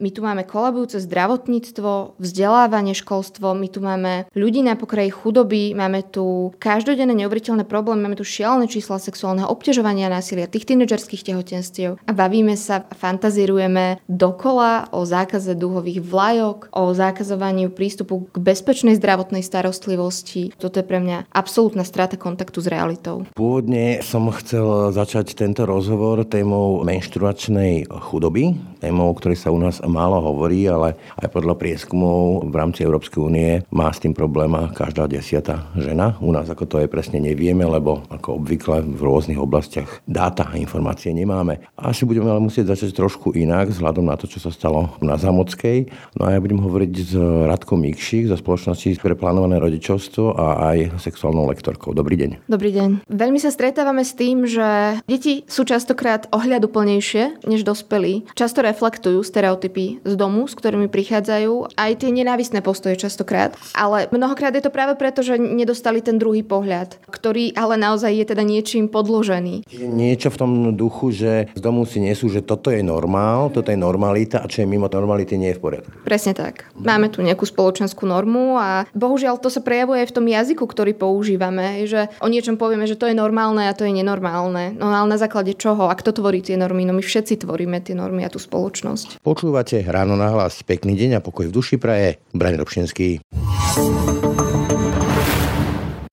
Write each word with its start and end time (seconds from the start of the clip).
My 0.00 0.08
tu 0.08 0.24
máme 0.24 0.48
kolabujúce 0.48 0.96
zdravotníctvo, 1.04 2.16
vzdelávanie, 2.16 2.96
školstvo, 2.96 3.52
my 3.52 3.68
tu 3.68 3.84
máme 3.84 4.24
ľudí 4.32 4.64
na 4.64 4.72
pokraji 4.72 5.12
chudoby, 5.12 5.76
máme 5.76 6.00
tu 6.08 6.56
každodenné 6.56 7.12
neuveriteľné 7.12 7.68
problémy, 7.68 8.08
máme 8.08 8.16
tu 8.16 8.24
šialené 8.24 8.64
čísla 8.64 8.96
sexuálneho 8.96 9.52
obťažovania 9.52 10.08
a 10.08 10.16
násilia, 10.16 10.48
tých 10.48 10.64
tínedžerských 10.64 11.20
tehotenstiev 11.20 12.00
a 12.00 12.12
bavíme 12.16 12.56
sa, 12.56 12.88
fantazírujeme 12.96 14.00
dokola 14.08 14.88
o 14.88 15.04
zákaze 15.04 15.52
dúhových 15.52 16.00
vlajok, 16.00 16.72
o 16.72 16.96
zákazovaní 16.96 17.68
prístupu 17.68 18.24
k 18.32 18.40
bezpečnej 18.40 18.96
zdravotnej 18.96 19.44
starostlivosti. 19.44 20.56
Toto 20.56 20.80
je 20.80 20.88
pre 20.88 21.04
mňa 21.04 21.28
absolútna 21.28 21.84
strata 21.84 22.16
kontaktu 22.16 22.64
s 22.64 22.72
realitou. 22.72 23.28
Pôvodne 23.36 24.00
som 24.00 24.32
chcel 24.32 24.96
začať 24.96 25.36
tento 25.36 25.68
rozhovor 25.68 26.24
témou 26.24 26.80
menštruačnej 26.88 27.84
chudoby, 28.08 28.56
témou, 28.80 29.12
ktorej 29.12 29.36
sa 29.36 29.52
u 29.52 29.60
nás 29.60 29.76
málo 29.90 30.22
hovorí, 30.22 30.64
ale 30.70 30.94
aj 31.18 31.28
podľa 31.34 31.58
prieskumov 31.58 32.46
v 32.46 32.54
rámci 32.54 32.86
Európskej 32.86 33.20
únie 33.20 33.50
má 33.74 33.90
s 33.90 33.98
tým 33.98 34.14
problém 34.14 34.50
každá 34.72 35.10
desiata 35.10 35.66
žena. 35.74 36.14
U 36.22 36.30
nás 36.30 36.46
ako 36.46 36.64
to 36.66 36.76
je 36.80 36.88
presne 36.88 37.18
nevieme, 37.18 37.66
lebo 37.66 38.06
ako 38.08 38.38
obvykle 38.38 38.86
v 38.86 39.00
rôznych 39.02 39.38
oblastiach 39.38 40.02
dáta 40.06 40.46
a 40.46 40.58
informácie 40.58 41.10
nemáme. 41.10 41.60
Asi 41.74 42.06
budeme 42.06 42.30
ale 42.30 42.42
musieť 42.42 42.72
začať 42.74 42.94
trošku 42.94 43.34
inak 43.34 43.74
vzhľadom 43.74 44.06
na 44.06 44.14
to, 44.14 44.30
čo 44.30 44.38
sa 44.38 44.54
stalo 44.54 44.94
na 45.02 45.18
Zamockej. 45.18 45.90
No 46.16 46.30
a 46.30 46.36
ja 46.36 46.42
budem 46.42 46.62
hovoriť 46.62 46.92
s 47.00 47.12
Radkou 47.50 47.80
Mikšik 47.80 48.30
zo 48.30 48.36
spoločnosti 48.36 49.00
pre 49.00 49.16
plánované 49.16 49.56
rodičovstvo 49.58 50.36
a 50.36 50.46
aj 50.74 51.00
sexuálnou 51.00 51.48
lektorkou. 51.48 51.96
Dobrý 51.96 52.20
deň. 52.20 52.46
Dobrý 52.46 52.70
deň. 52.76 53.08
Veľmi 53.08 53.40
sa 53.40 53.48
stretávame 53.48 54.04
s 54.04 54.12
tým, 54.12 54.44
že 54.44 55.00
deti 55.08 55.42
sú 55.48 55.64
častokrát 55.64 56.28
ohľaduplnejšie 56.30 57.48
než 57.48 57.64
dospelí. 57.64 58.28
Často 58.36 58.60
reflektujú 58.60 59.24
stereotypy 59.24 59.79
typy 59.80 60.04
z 60.04 60.14
domu, 60.16 60.44
s 60.44 60.54
ktorými 60.54 60.92
prichádzajú, 60.92 61.76
aj 61.76 61.90
tie 61.96 62.10
nenávistné 62.12 62.60
postoje 62.60 63.00
častokrát. 63.00 63.56
Ale 63.72 64.12
mnohokrát 64.12 64.52
je 64.52 64.64
to 64.64 64.72
práve 64.72 64.96
preto, 65.00 65.24
že 65.24 65.40
nedostali 65.40 66.04
ten 66.04 66.20
druhý 66.20 66.44
pohľad, 66.44 67.00
ktorý 67.08 67.56
ale 67.56 67.80
naozaj 67.80 68.12
je 68.12 68.26
teda 68.28 68.44
niečím 68.44 68.92
podložený. 68.92 69.64
Niečo 69.72 70.28
v 70.28 70.36
tom 70.36 70.52
duchu, 70.76 71.12
že 71.14 71.32
z 71.56 71.60
domu 71.60 71.88
si 71.88 72.02
nesú, 72.02 72.28
že 72.28 72.44
toto 72.44 72.68
je 72.68 72.84
normál, 72.84 73.48
toto 73.48 73.72
je 73.72 73.78
normalita 73.78 74.44
a 74.44 74.50
čo 74.50 74.62
je 74.64 74.68
mimo 74.68 74.90
normality 74.90 75.38
nie 75.38 75.54
je 75.54 75.58
v 75.58 75.62
poriadku. 75.62 75.92
Presne 76.04 76.36
tak. 76.36 76.68
Máme 76.76 77.08
tu 77.08 77.22
nejakú 77.24 77.46
spoločenskú 77.46 78.04
normu 78.04 78.58
a 78.58 78.84
bohužiaľ 78.92 79.38
to 79.38 79.48
sa 79.48 79.62
prejavuje 79.62 80.02
aj 80.04 80.08
v 80.10 80.16
tom 80.16 80.26
jazyku, 80.26 80.64
ktorý 80.66 80.92
používame, 80.98 81.86
že 81.86 82.10
o 82.18 82.28
niečom 82.28 82.58
povieme, 82.58 82.84
že 82.84 82.98
to 82.98 83.06
je 83.06 83.14
normálne 83.14 83.64
a 83.64 83.76
to 83.76 83.86
je 83.86 83.94
nenormálne. 83.94 84.76
No 84.76 84.90
ale 84.90 85.06
na 85.06 85.18
základe 85.20 85.54
čoho? 85.54 85.86
A 85.86 85.94
kto 85.94 86.10
tvorí 86.10 86.42
tie 86.42 86.58
normy? 86.58 86.82
No 86.82 86.92
my 86.92 87.02
všetci 87.04 87.46
tvoríme 87.46 87.78
tie 87.80 87.94
normy 87.94 88.26
a 88.26 88.32
tú 88.32 88.42
spoločnosť. 88.42 89.22
Počúvať 89.22 89.69
Ráno 89.78 90.18
na 90.18 90.34
hlas. 90.34 90.66
Pekný 90.66 90.98
deň 90.98 91.10
a 91.18 91.24
pokoj 91.24 91.46
v 91.46 91.54
duši 91.54 91.78
praje. 91.78 92.18
Braň 92.34 92.58
Robšinský. 92.58 93.22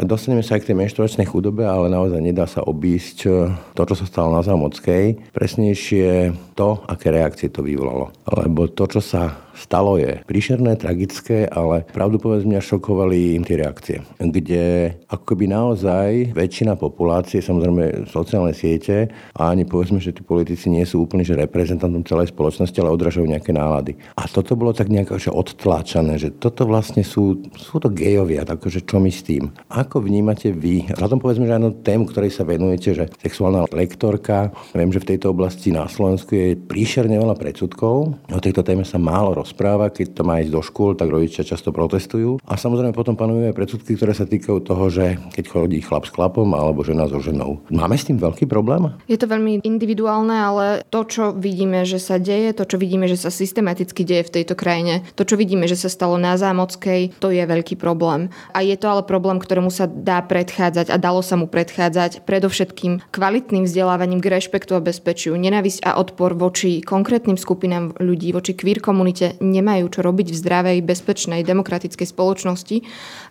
Dostaneme 0.00 0.40
sa 0.40 0.56
aj 0.56 0.64
k 0.64 0.68
tej 0.72 0.76
menštruačnej 0.80 1.28
chudobe, 1.28 1.68
ale 1.68 1.92
naozaj 1.92 2.20
nedá 2.24 2.48
sa 2.48 2.64
obísť 2.64 3.18
eh, 3.28 3.52
to, 3.76 3.82
čo 3.84 3.94
sa 4.00 4.06
stalo 4.08 4.28
na 4.32 4.40
Zámockej. 4.40 5.32
Presnejšie 5.36 6.32
to, 6.56 6.80
aké 6.88 7.12
reakcie 7.12 7.52
to 7.52 7.60
vyvolalo. 7.60 8.08
Lebo 8.24 8.70
to, 8.72 8.88
čo 8.88 9.00
sa 9.04 9.49
stalo 9.54 10.00
je 10.00 10.22
príšerné, 10.26 10.76
tragické, 10.76 11.46
ale 11.46 11.86
pravdu 11.90 12.18
povedz 12.20 12.46
mňa 12.46 12.60
šokovali 12.62 13.38
tie 13.44 13.56
reakcie, 13.56 13.96
kde 14.18 14.94
akoby 15.10 15.50
naozaj 15.50 16.36
väčšina 16.36 16.76
populácie, 16.78 17.42
samozrejme 17.42 18.06
sociálne 18.06 18.54
siete 18.54 19.10
a 19.34 19.50
ani 19.50 19.66
povedzme, 19.66 19.98
že 19.98 20.14
tí 20.14 20.22
politici 20.22 20.70
nie 20.70 20.86
sú 20.86 21.02
úplne 21.02 21.26
že 21.26 21.36
reprezentantom 21.36 22.06
celej 22.06 22.32
spoločnosti, 22.32 22.76
ale 22.80 22.94
odražujú 22.94 23.26
nejaké 23.26 23.50
nálady. 23.50 23.98
A 24.16 24.26
toto 24.30 24.54
bolo 24.54 24.70
tak 24.70 24.88
nejako 24.88 25.20
že 25.20 25.30
odtláčané, 25.34 26.16
že 26.16 26.32
toto 26.32 26.64
vlastne 26.64 27.04
sú, 27.04 27.44
sú 27.58 27.76
to 27.76 27.92
gejovia, 27.92 28.46
takže 28.46 28.86
čo 28.86 28.96
my 28.96 29.12
s 29.12 29.20
tým? 29.20 29.52
Ako 29.68 30.00
vnímate 30.00 30.54
vy? 30.54 30.88
Vzhľadom 30.88 31.20
povedzme, 31.20 31.44
že 31.44 31.56
áno, 31.60 31.76
tému, 31.76 32.08
ktorej 32.08 32.32
sa 32.32 32.48
venujete, 32.48 32.96
že 32.96 33.04
sexuálna 33.20 33.68
lektorka, 33.68 34.54
viem, 34.72 34.88
že 34.88 35.02
v 35.02 35.14
tejto 35.14 35.36
oblasti 35.36 35.68
na 35.74 35.84
Slovensku 35.90 36.32
je 36.32 36.56
príšerne 36.56 37.20
veľa 37.20 37.36
predsudkov, 37.36 38.16
o 38.16 38.40
tejto 38.40 38.64
téme 38.64 38.86
sa 38.86 38.96
málo 38.96 39.36
rozpráva 39.36 39.49
rozpráva, 39.50 39.90
keď 39.90 40.14
to 40.14 40.22
má 40.22 40.38
ísť 40.38 40.54
do 40.54 40.62
škôl, 40.62 40.94
tak 40.94 41.10
rodičia 41.10 41.42
často 41.42 41.74
protestujú. 41.74 42.38
A 42.46 42.54
samozrejme 42.54 42.94
potom 42.94 43.18
panujú 43.18 43.50
aj 43.50 43.58
predsudky, 43.58 43.98
ktoré 43.98 44.14
sa 44.14 44.22
týkajú 44.22 44.62
toho, 44.62 44.86
že 44.86 45.18
keď 45.34 45.44
chodí 45.50 45.82
chlap 45.82 46.06
s 46.06 46.14
chlapom 46.14 46.46
alebo 46.54 46.86
žena 46.86 47.10
so 47.10 47.18
ženou. 47.18 47.58
Máme 47.66 47.98
s 47.98 48.06
tým 48.06 48.22
veľký 48.22 48.46
problém? 48.46 48.94
Je 49.10 49.18
to 49.18 49.26
veľmi 49.26 49.66
individuálne, 49.66 50.30
ale 50.30 50.86
to, 50.86 51.02
čo 51.02 51.34
vidíme, 51.34 51.82
že 51.82 51.98
sa 51.98 52.22
deje, 52.22 52.54
to, 52.54 52.62
čo 52.62 52.78
vidíme, 52.78 53.10
že 53.10 53.18
sa 53.18 53.34
systematicky 53.34 54.06
deje 54.06 54.30
v 54.30 54.34
tejto 54.40 54.54
krajine, 54.54 55.02
to, 55.18 55.26
čo 55.26 55.34
vidíme, 55.34 55.66
že 55.66 55.74
sa 55.74 55.90
stalo 55.90 56.14
na 56.14 56.38
Zámockej, 56.38 57.18
to 57.18 57.34
je 57.34 57.42
veľký 57.42 57.74
problém. 57.74 58.30
A 58.54 58.62
je 58.62 58.78
to 58.78 58.86
ale 58.86 59.02
problém, 59.02 59.42
ktorému 59.42 59.74
sa 59.74 59.90
dá 59.90 60.22
predchádzať 60.22 60.94
a 60.94 60.96
dalo 61.00 61.26
sa 61.26 61.34
mu 61.34 61.50
predchádzať 61.50 62.22
predovšetkým 62.22 63.10
kvalitným 63.10 63.66
vzdelávaním 63.66 64.22
k 64.22 64.38
rešpektu 64.38 64.78
a 64.78 64.84
bezpečiu, 64.84 65.34
nenávisť 65.34 65.82
a 65.82 65.98
odpor 65.98 66.38
voči 66.38 66.84
konkrétnym 66.84 67.40
skupinám 67.40 67.96
ľudí, 67.98 68.30
voči 68.30 68.52
queer 68.52 68.78
komunite 68.84 69.29
nemajú 69.38 69.86
čo 69.92 70.00
robiť 70.02 70.34
v 70.34 70.40
zdravej, 70.40 70.78
bezpečnej, 70.82 71.46
demokratickej 71.46 72.06
spoločnosti. 72.08 72.82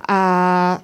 A 0.05 0.19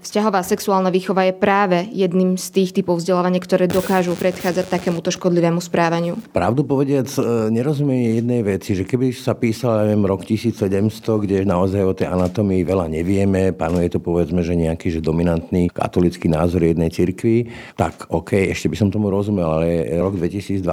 vzťahová 0.01 0.43
sexuálna 0.43 0.91
výchova 0.91 1.29
je 1.29 1.33
práve 1.33 1.87
jedným 1.95 2.35
z 2.35 2.45
tých 2.51 2.75
typov 2.75 2.99
vzdelávania, 2.99 3.39
ktoré 3.39 3.65
dokážu 3.69 4.17
predchádzať 4.17 4.67
takémuto 4.67 5.13
škodlivému 5.13 5.61
správaniu. 5.61 6.19
Pravdu 6.33 6.65
povediac, 6.65 7.07
e, 7.15 7.49
nerozumiem 7.53 8.19
jednej 8.19 8.41
veci, 8.41 8.75
že 8.75 8.83
keby 8.83 9.13
sa 9.13 9.37
písal, 9.37 9.85
neviem, 9.85 10.03
rok 10.03 10.25
1700, 10.25 11.21
kde 11.21 11.45
naozaj 11.45 11.81
o 11.85 11.93
tej 11.93 12.09
anatomii 12.09 12.65
veľa 12.65 12.89
nevieme, 12.89 13.53
panuje 13.53 13.93
to 13.93 14.01
povedzme, 14.01 14.41
že 14.41 14.57
nejaký 14.57 14.89
že 14.89 15.05
dominantný 15.05 15.69
katolický 15.69 16.27
názor 16.27 16.65
jednej 16.65 16.89
cirkvi, 16.89 17.49
tak 17.77 18.09
OK, 18.09 18.33
ešte 18.49 18.67
by 18.67 18.75
som 18.77 18.89
tomu 18.89 19.13
rozumel, 19.13 19.45
ale 19.45 19.89
rok 20.01 20.17
2022 20.17 20.65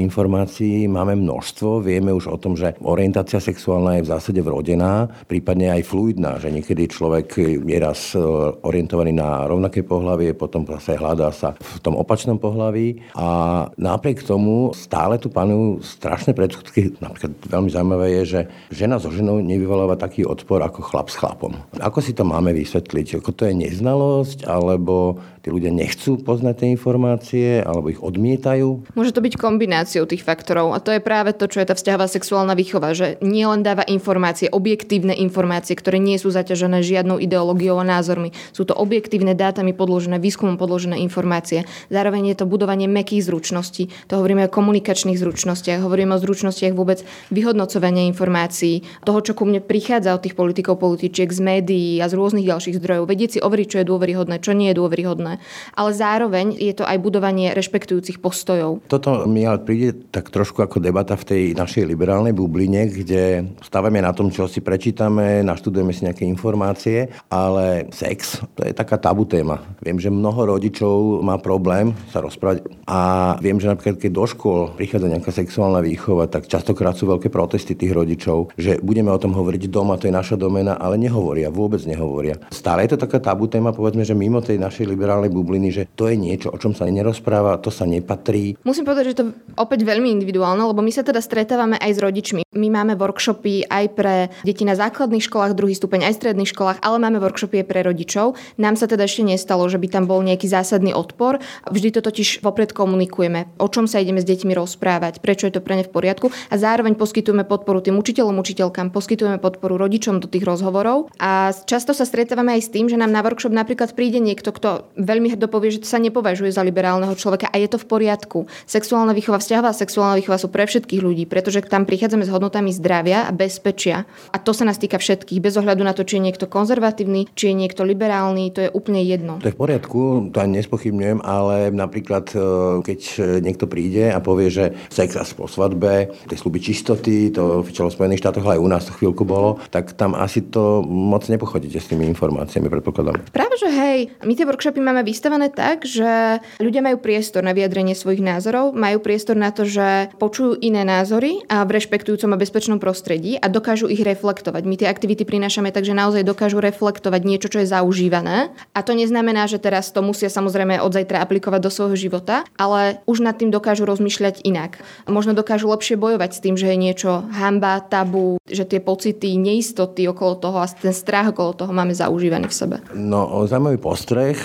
informácií 0.00 0.88
máme 0.88 1.16
množstvo, 1.16 1.84
vieme 1.84 2.16
už 2.16 2.32
o 2.32 2.36
tom, 2.40 2.56
že 2.56 2.72
orientácia 2.80 3.36
sexuálna 3.36 3.75
ona 3.76 4.00
je 4.00 4.06
v 4.08 4.12
zásade 4.12 4.40
vrodená, 4.40 5.08
prípadne 5.28 5.72
aj 5.76 5.82
fluidná, 5.86 6.40
že 6.40 6.48
niekedy 6.48 6.88
človek 6.88 7.36
je 7.62 7.78
raz 7.78 8.16
e, 8.16 8.20
orientovaný 8.64 9.12
na 9.12 9.44
rovnaké 9.44 9.84
pohlavie, 9.84 10.32
potom 10.32 10.64
sa 10.80 10.96
hľadá 10.96 11.30
sa 11.30 11.52
v 11.54 11.78
tom 11.84 11.94
opačnom 11.94 12.40
pohlaví 12.40 13.04
a 13.14 13.28
napriek 13.76 14.24
tomu 14.24 14.72
stále 14.72 15.20
tu 15.20 15.28
panujú 15.28 15.84
strašné 15.84 16.32
predsudky. 16.32 16.96
Napríklad 16.98 17.32
veľmi 17.46 17.70
zaujímavé 17.70 18.06
je, 18.20 18.22
že 18.24 18.40
žena 18.72 18.96
so 18.96 19.12
ženou 19.12 19.38
nevyvoláva 19.44 20.00
taký 20.00 20.24
odpor 20.24 20.64
ako 20.64 20.80
chlap 20.82 21.08
s 21.12 21.18
chlapom. 21.20 21.52
Ako 21.78 22.00
si 22.00 22.16
to 22.16 22.24
máme 22.24 22.50
vysvetliť? 22.56 23.20
Ako 23.20 23.30
to 23.36 23.46
je 23.46 23.54
neznalosť, 23.54 24.48
alebo 24.48 25.20
tí 25.46 25.54
ľudia 25.54 25.70
nechcú 25.70 26.18
poznať 26.18 26.66
tie 26.66 26.68
informácie, 26.74 27.46
alebo 27.62 27.86
ich 27.86 28.02
odmietajú? 28.02 28.98
Môže 28.98 29.14
to 29.14 29.22
byť 29.22 29.38
kombináciou 29.38 30.10
tých 30.10 30.26
faktorov 30.26 30.74
a 30.74 30.82
to 30.82 30.90
je 30.90 30.98
práve 30.98 31.30
to, 31.38 31.46
čo 31.46 31.62
je 31.62 31.70
tá 31.70 31.78
vzťahová 31.78 32.10
sexuálna 32.10 32.58
výchova, 32.58 32.98
že 32.98 33.22
nie 33.22 33.46
len 33.46 33.62
dá 33.62 33.76
dáva 33.76 33.92
informácie, 33.92 34.48
objektívne 34.48 35.12
informácie, 35.12 35.76
ktoré 35.76 36.00
nie 36.00 36.16
sú 36.16 36.32
zaťažené 36.32 36.80
žiadnou 36.80 37.20
ideológiou 37.20 37.76
a 37.76 37.84
názormi. 37.84 38.32
Sú 38.56 38.64
to 38.64 38.72
objektívne 38.72 39.36
dátami 39.36 39.76
podložené, 39.76 40.16
výskumom 40.16 40.56
podložené 40.56 40.96
informácie. 41.04 41.68
Zároveň 41.92 42.32
je 42.32 42.36
to 42.40 42.48
budovanie 42.48 42.88
mekých 42.88 43.28
zručností. 43.28 43.92
To 44.08 44.24
hovoríme 44.24 44.48
o 44.48 44.54
komunikačných 44.56 45.20
zručnostiach, 45.20 45.84
hovoríme 45.84 46.16
o 46.16 46.22
zručnostiach 46.24 46.72
vôbec 46.72 47.04
vyhodnocovania 47.28 48.08
informácií, 48.08 48.80
toho, 49.04 49.20
čo 49.20 49.36
ku 49.36 49.44
mne 49.44 49.60
prichádza 49.60 50.16
od 50.16 50.24
tých 50.24 50.32
politikov, 50.32 50.80
političiek 50.80 51.28
z 51.28 51.40
médií 51.44 52.00
a 52.00 52.08
z 52.08 52.16
rôznych 52.16 52.48
ďalších 52.48 52.80
zdrojov. 52.80 53.12
Vedieť 53.12 53.30
si 53.36 53.38
overiť, 53.44 53.68
čo 53.68 53.78
je 53.84 53.90
dôveryhodné, 53.92 54.40
čo 54.40 54.56
nie 54.56 54.72
je 54.72 54.80
dôveryhodné. 54.80 55.35
Ale 55.74 55.90
zároveň 55.94 56.56
je 56.56 56.74
to 56.76 56.84
aj 56.84 56.98
budovanie 57.00 57.52
rešpektujúcich 57.54 58.18
postojov. 58.20 58.84
Toto 58.90 59.24
mi 59.28 59.44
ale 59.44 59.62
príde 59.62 59.94
tak 60.10 60.28
trošku 60.28 60.62
ako 60.62 60.82
debata 60.82 61.14
v 61.16 61.24
tej 61.24 61.42
našej 61.54 61.84
liberálnej 61.86 62.34
bubline, 62.36 62.88
kde 62.88 63.54
stavíme 63.62 64.00
na 64.02 64.12
tom, 64.12 64.28
čo 64.32 64.46
si 64.50 64.60
prečítame, 64.60 65.42
naštudujeme 65.46 65.92
si 65.92 66.04
nejaké 66.06 66.24
informácie, 66.26 67.08
ale 67.30 67.88
sex, 67.92 68.42
to 68.56 68.66
je 68.66 68.72
taká 68.74 69.00
tabu 69.00 69.24
téma. 69.24 69.62
Viem, 69.82 69.98
že 70.02 70.12
mnoho 70.12 70.56
rodičov 70.56 71.22
má 71.22 71.38
problém 71.38 71.92
sa 72.10 72.20
rozprávať 72.20 72.66
a 72.86 73.34
viem, 73.42 73.58
že 73.58 73.70
napríklad 73.70 73.98
keď 73.98 74.10
do 74.12 74.24
škôl 74.26 74.60
prichádza 74.74 75.10
nejaká 75.10 75.30
sexuálna 75.32 75.80
výchova, 75.82 76.26
tak 76.30 76.50
častokrát 76.50 76.94
sú 76.94 77.10
veľké 77.10 77.28
protesty 77.30 77.74
tých 77.74 77.92
rodičov, 77.92 78.54
že 78.58 78.78
budeme 78.82 79.10
o 79.12 79.20
tom 79.20 79.34
hovoriť 79.34 79.62
doma, 79.70 79.98
to 79.98 80.08
je 80.08 80.14
naša 80.14 80.38
domena, 80.38 80.78
ale 80.78 80.98
nehovoria, 81.00 81.52
vôbec 81.52 81.82
nehovoria. 81.84 82.38
Stále 82.50 82.86
je 82.86 82.94
to 82.94 83.02
taká 83.06 83.18
tabu 83.18 83.46
téma, 83.50 83.74
povedzme, 83.74 84.02
že 84.06 84.16
mimo 84.16 84.40
tej 84.40 84.58
našej 84.60 84.86
liberálnej 84.86 85.25
bubliny, 85.30 85.68
že 85.74 85.84
to 85.86 86.10
je 86.10 86.16
niečo, 86.16 86.50
o 86.52 86.58
čom 86.58 86.72
sa 86.72 86.88
nerozpráva, 86.88 87.58
to 87.62 87.70
sa 87.72 87.84
nepatrí. 87.88 88.58
Musím 88.62 88.84
povedať, 88.86 89.04
že 89.12 89.18
to 89.22 89.24
opäť 89.56 89.86
veľmi 89.86 90.12
individuálne, 90.12 90.62
lebo 90.62 90.80
my 90.80 90.92
sa 90.92 91.06
teda 91.06 91.22
stretávame 91.22 91.76
aj 91.80 91.90
s 91.96 92.00
rodičmi. 92.02 92.42
My 92.56 92.68
máme 92.72 92.96
workshopy 92.96 93.68
aj 93.68 93.84
pre 93.96 94.14
deti 94.44 94.64
na 94.68 94.76
základných 94.76 95.24
školách, 95.24 95.56
druhý 95.56 95.72
stupeň 95.72 96.08
aj 96.10 96.14
stredných 96.20 96.52
školách, 96.52 96.84
ale 96.84 96.96
máme 97.00 97.22
workshopy 97.22 97.64
aj 97.64 97.66
pre 97.68 97.80
rodičov. 97.86 98.36
Nám 98.60 98.76
sa 98.76 98.84
teda 98.84 99.08
ešte 99.08 99.24
nestalo, 99.24 99.64
že 99.72 99.80
by 99.80 99.88
tam 99.88 100.04
bol 100.04 100.20
nejaký 100.20 100.50
zásadný 100.50 100.92
odpor. 100.92 101.40
Vždy 101.64 101.96
to 101.96 102.00
totiž 102.04 102.44
vopred 102.44 102.76
komunikujeme, 102.76 103.48
o 103.56 103.68
čom 103.72 103.88
sa 103.88 104.04
ideme 104.04 104.20
s 104.20 104.28
deťmi 104.28 104.52
rozprávať, 104.52 105.24
prečo 105.24 105.48
je 105.48 105.56
to 105.56 105.64
pre 105.64 105.80
ne 105.80 105.84
v 105.86 105.92
poriadku 105.92 106.28
a 106.52 106.54
zároveň 106.60 106.92
poskytujeme 107.00 107.48
podporu 107.48 107.80
tým 107.80 107.96
učiteľom, 107.96 108.36
učiteľkám, 108.36 108.92
poskytujeme 108.92 109.40
podporu 109.40 109.80
rodičom 109.80 110.20
do 110.20 110.28
tých 110.28 110.44
rozhovorov 110.44 111.08
a 111.16 111.56
často 111.64 111.96
sa 111.96 112.04
stretávame 112.04 112.60
aj 112.60 112.68
s 112.68 112.72
tým, 112.72 112.92
že 112.92 113.00
nám 113.00 113.08
na 113.08 113.24
workshop 113.24 113.56
napríklad 113.56 113.96
príde 113.96 114.20
niekto, 114.20 114.52
kto 114.52 114.92
veľmi 115.00 115.15
hrdo 115.24 115.48
povie, 115.48 115.72
že 115.72 115.80
to 115.80 115.88
sa 115.88 115.96
nepovažuje 115.96 116.52
za 116.52 116.60
liberálneho 116.60 117.16
človeka 117.16 117.48
a 117.48 117.56
je 117.56 117.68
to 117.72 117.80
v 117.80 117.86
poriadku. 117.88 118.38
Sexuálna 118.68 119.16
výchova, 119.16 119.40
vzťahová 119.40 119.72
sexuálna 119.72 120.20
výchova 120.20 120.36
sú 120.36 120.52
pre 120.52 120.68
všetkých 120.68 121.00
ľudí, 121.00 121.24
pretože 121.24 121.64
tam 121.64 121.88
prichádzame 121.88 122.28
s 122.28 122.30
hodnotami 122.30 122.70
zdravia 122.76 123.24
a 123.24 123.32
bezpečia. 123.32 124.04
A 124.30 124.36
to 124.36 124.52
sa 124.52 124.68
nás 124.68 124.76
týka 124.76 125.00
všetkých, 125.00 125.40
bez 125.40 125.56
ohľadu 125.56 125.80
na 125.80 125.96
to, 125.96 126.04
či 126.04 126.20
je 126.20 126.26
niekto 126.28 126.44
konzervatívny, 126.44 127.32
či 127.32 127.50
je 127.50 127.54
niekto 127.56 127.88
liberálny, 127.88 128.52
to 128.52 128.60
je 128.68 128.70
úplne 128.70 129.00
jedno. 129.00 129.40
To 129.40 129.48
je 129.48 129.56
v 129.56 129.60
poriadku, 129.64 130.00
to 130.34 130.38
ani 130.44 130.60
nespochybňujem, 130.60 131.24
ale 131.24 131.72
napríklad, 131.72 132.28
e, 132.34 132.38
keď 132.84 133.00
niekto 133.40 133.64
príde 133.64 134.12
a 134.12 134.20
povie, 134.20 134.52
že 134.52 134.76
sex 134.92 135.16
až 135.16 135.32
po 135.32 135.48
svadbe, 135.48 136.12
tie 136.28 136.36
sluby 136.36 136.60
čistoty, 136.60 137.30
to 137.32 137.64
v 137.64 137.70
Spojených 137.72 138.24
štátoch, 138.24 138.46
aj 138.46 138.60
u 138.60 138.68
nás 138.68 138.84
to 138.88 138.92
chvíľku 138.96 139.24
bolo, 139.24 139.60
tak 139.70 139.92
tam 139.94 140.16
asi 140.16 140.40
to 140.48 140.80
moc 140.86 141.28
nepochodíte 141.28 141.78
s 141.78 141.90
tými 141.92 142.08
informáciami, 142.10 142.72
predpokladám. 142.72 143.20
Práve, 143.30 143.54
že 143.60 143.68
hej, 143.68 143.98
my 144.24 144.32
tie 144.32 144.48
workshopy 144.48 144.80
máme 144.80 144.95
vystavené 145.02 145.48
tak, 145.52 145.84
že 145.88 146.40
ľudia 146.60 146.84
majú 146.84 147.00
priestor 147.00 147.42
na 147.42 147.56
vyjadrenie 147.56 147.96
svojich 147.96 148.20
názorov, 148.22 148.76
majú 148.76 149.00
priestor 149.00 149.34
na 149.34 149.50
to, 149.50 149.64
že 149.64 150.12
počujú 150.20 150.60
iné 150.60 150.84
názory 150.84 151.42
a 151.48 151.64
v 151.64 151.80
rešpektujúcom 151.80 152.32
a 152.32 152.40
bezpečnom 152.40 152.78
prostredí 152.78 153.40
a 153.40 153.48
dokážu 153.48 153.88
ich 153.88 154.04
reflektovať. 154.04 154.62
My 154.64 154.76
tie 154.76 154.88
aktivity 154.88 155.26
prinášame 155.26 155.72
tak, 155.72 155.88
že 155.88 155.96
naozaj 155.96 156.22
dokážu 156.22 156.60
reflektovať 156.60 157.20
niečo, 157.24 157.48
čo 157.50 157.64
je 157.64 157.72
zaužívané. 157.72 158.52
A 158.76 158.80
to 158.84 158.94
neznamená, 158.94 159.48
že 159.50 159.58
teraz 159.58 159.90
to 159.90 160.04
musia 160.04 160.28
samozrejme 160.28 160.78
od 160.80 160.92
zajtra 160.92 161.24
aplikovať 161.24 161.60
do 161.60 161.70
svojho 161.72 161.96
života, 161.96 162.44
ale 162.60 163.00
už 163.08 163.24
nad 163.24 163.34
tým 163.34 163.48
dokážu 163.48 163.88
rozmýšľať 163.88 164.44
inak. 164.44 164.78
Možno 165.08 165.32
dokážu 165.32 165.72
lepšie 165.72 165.96
bojovať 165.96 166.30
s 166.36 166.42
tým, 166.44 166.54
že 166.54 166.70
je 166.70 166.76
niečo 166.76 167.24
hamba, 167.32 167.80
tabu, 167.80 168.36
že 168.44 168.68
tie 168.68 168.78
pocity 168.82 169.38
neistoty 169.40 170.04
okolo 170.10 170.38
toho 170.38 170.58
a 170.60 170.66
ten 170.68 170.92
strach 170.92 171.32
okolo 171.32 171.52
toho 171.56 171.72
máme 171.72 171.96
zaužívaný 171.96 172.46
v 172.50 172.54
sebe. 172.54 172.76
No, 172.92 173.46
zaujímavý 173.46 173.78
postreh 173.80 174.36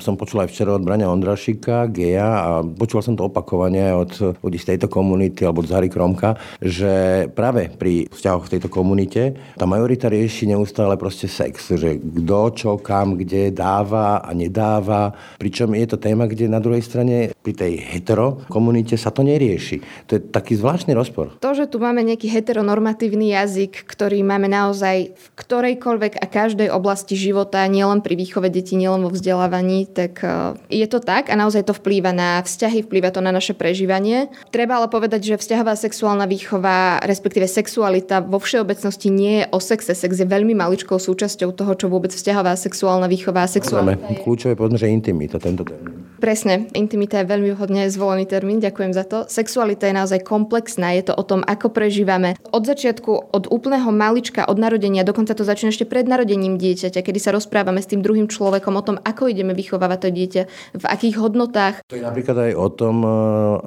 som 0.00 0.18
počul 0.18 0.42
aj 0.42 0.50
včera 0.50 0.74
od 0.74 0.82
Braňa 0.82 1.12
Ondrašika, 1.12 1.86
geja, 1.92 2.28
a 2.42 2.50
počul 2.64 3.04
som 3.04 3.14
to 3.14 3.28
opakovane 3.28 3.94
od 3.94 4.40
ľudí 4.42 4.58
z 4.58 4.74
tejto 4.74 4.88
komunity 4.90 5.44
alebo 5.44 5.62
od 5.62 5.70
Zary 5.70 5.92
Kromka, 5.92 6.40
že 6.58 7.26
práve 7.36 7.68
pri 7.70 8.08
vzťahoch 8.08 8.48
v 8.48 8.52
tejto 8.56 8.68
komunite 8.72 9.36
tá 9.54 9.68
majorita 9.68 10.08
rieši 10.08 10.50
neustále 10.50 10.96
proste 10.96 11.28
sex, 11.28 11.76
že 11.76 12.00
kto 12.00 12.40
čo 12.56 12.70
kam 12.80 13.20
kde 13.20 13.52
dáva 13.52 14.24
a 14.24 14.30
nedáva, 14.32 15.12
pričom 15.36 15.76
je 15.76 15.86
to 15.86 16.00
téma, 16.00 16.24
kde 16.24 16.48
na 16.48 16.62
druhej 16.62 16.80
strane 16.80 17.36
pri 17.44 17.52
tej 17.52 17.72
hetero 17.82 18.40
komunite 18.48 18.96
sa 18.96 19.12
to 19.12 19.20
nerieši. 19.20 19.84
To 20.08 20.16
je 20.16 20.20
taký 20.24 20.56
zvláštny 20.56 20.96
rozpor. 20.96 21.36
To, 21.42 21.52
že 21.52 21.68
tu 21.68 21.76
máme 21.82 22.00
nejaký 22.00 22.30
heteronormatívny 22.32 23.36
jazyk, 23.36 23.84
ktorý 23.84 24.24
máme 24.24 24.48
naozaj 24.48 25.12
v 25.12 25.26
ktorejkoľvek 25.36 26.16
a 26.16 26.26
každej 26.26 26.68
oblasti 26.72 27.18
života, 27.18 27.60
nielen 27.68 28.00
pri 28.00 28.16
výchove 28.16 28.48
detí, 28.48 28.78
nielen 28.78 29.04
vo 29.04 29.12
vzdelávaní, 29.12 29.67
tak 29.84 30.24
e, 30.24 30.56
je 30.72 30.86
to 30.88 30.98
tak 31.04 31.28
a 31.28 31.34
naozaj 31.36 31.68
to 31.68 31.76
vplýva 31.76 32.16
na 32.16 32.40
vzťahy, 32.40 32.88
vplýva 32.88 33.12
to 33.12 33.20
na 33.20 33.28
naše 33.28 33.52
prežívanie. 33.52 34.32
Treba 34.48 34.80
ale 34.80 34.88
povedať, 34.88 35.34
že 35.34 35.34
vzťahová 35.36 35.76
sexuálna 35.76 36.24
výchova, 36.24 37.04
respektíve 37.04 37.44
sexualita 37.44 38.24
vo 38.24 38.40
všeobecnosti 38.40 39.08
nie 39.12 39.44
je 39.44 39.44
o 39.52 39.60
sexe. 39.60 39.92
Sex 39.92 40.16
je 40.16 40.24
veľmi 40.24 40.56
maličkou 40.56 40.96
súčasťou 40.96 41.52
toho, 41.52 41.72
čo 41.76 41.86
vôbec 41.92 42.10
vzťahová 42.10 42.56
sexuálna 42.56 43.06
výchova 43.12 43.44
a 43.44 43.48
sexualita. 43.48 44.24
Kľúčové 44.24 44.56
povedzme, 44.56 44.80
že 44.80 44.88
intimita, 44.88 45.36
tento 45.36 45.68
termín. 45.68 46.07
Presne, 46.18 46.66
intimita 46.74 47.22
je 47.22 47.30
veľmi 47.30 47.54
vhodne 47.54 47.86
zvolený 47.86 48.26
termín, 48.26 48.58
ďakujem 48.58 48.90
za 48.90 49.06
to. 49.06 49.30
Sexualita 49.30 49.86
je 49.86 49.94
naozaj 49.94 50.26
komplexná, 50.26 50.90
je 50.98 51.06
to 51.06 51.14
o 51.14 51.22
tom, 51.22 51.46
ako 51.46 51.70
prežívame. 51.70 52.34
Od 52.50 52.66
začiatku, 52.66 53.30
od 53.30 53.46
úplného 53.46 53.86
malička, 53.94 54.42
od 54.50 54.58
narodenia, 54.58 55.06
dokonca 55.06 55.38
to 55.38 55.46
začína 55.46 55.70
ešte 55.70 55.86
pred 55.86 56.10
narodením 56.10 56.58
dieťaťa, 56.58 57.06
kedy 57.06 57.22
sa 57.22 57.30
rozprávame 57.30 57.78
s 57.78 57.86
tým 57.86 58.02
druhým 58.02 58.26
človekom 58.26 58.74
o 58.74 58.82
tom, 58.82 58.98
ako 58.98 59.30
ideme 59.30 59.54
vychovávať 59.54 59.98
to 60.02 60.08
dieťa, 60.10 60.42
v 60.74 60.84
akých 60.90 61.22
hodnotách. 61.22 61.86
To 61.86 61.94
je 61.94 62.02
napríklad 62.02 62.50
aj 62.50 62.52
o 62.58 62.68
tom, 62.74 62.96
eh, 63.06 63.10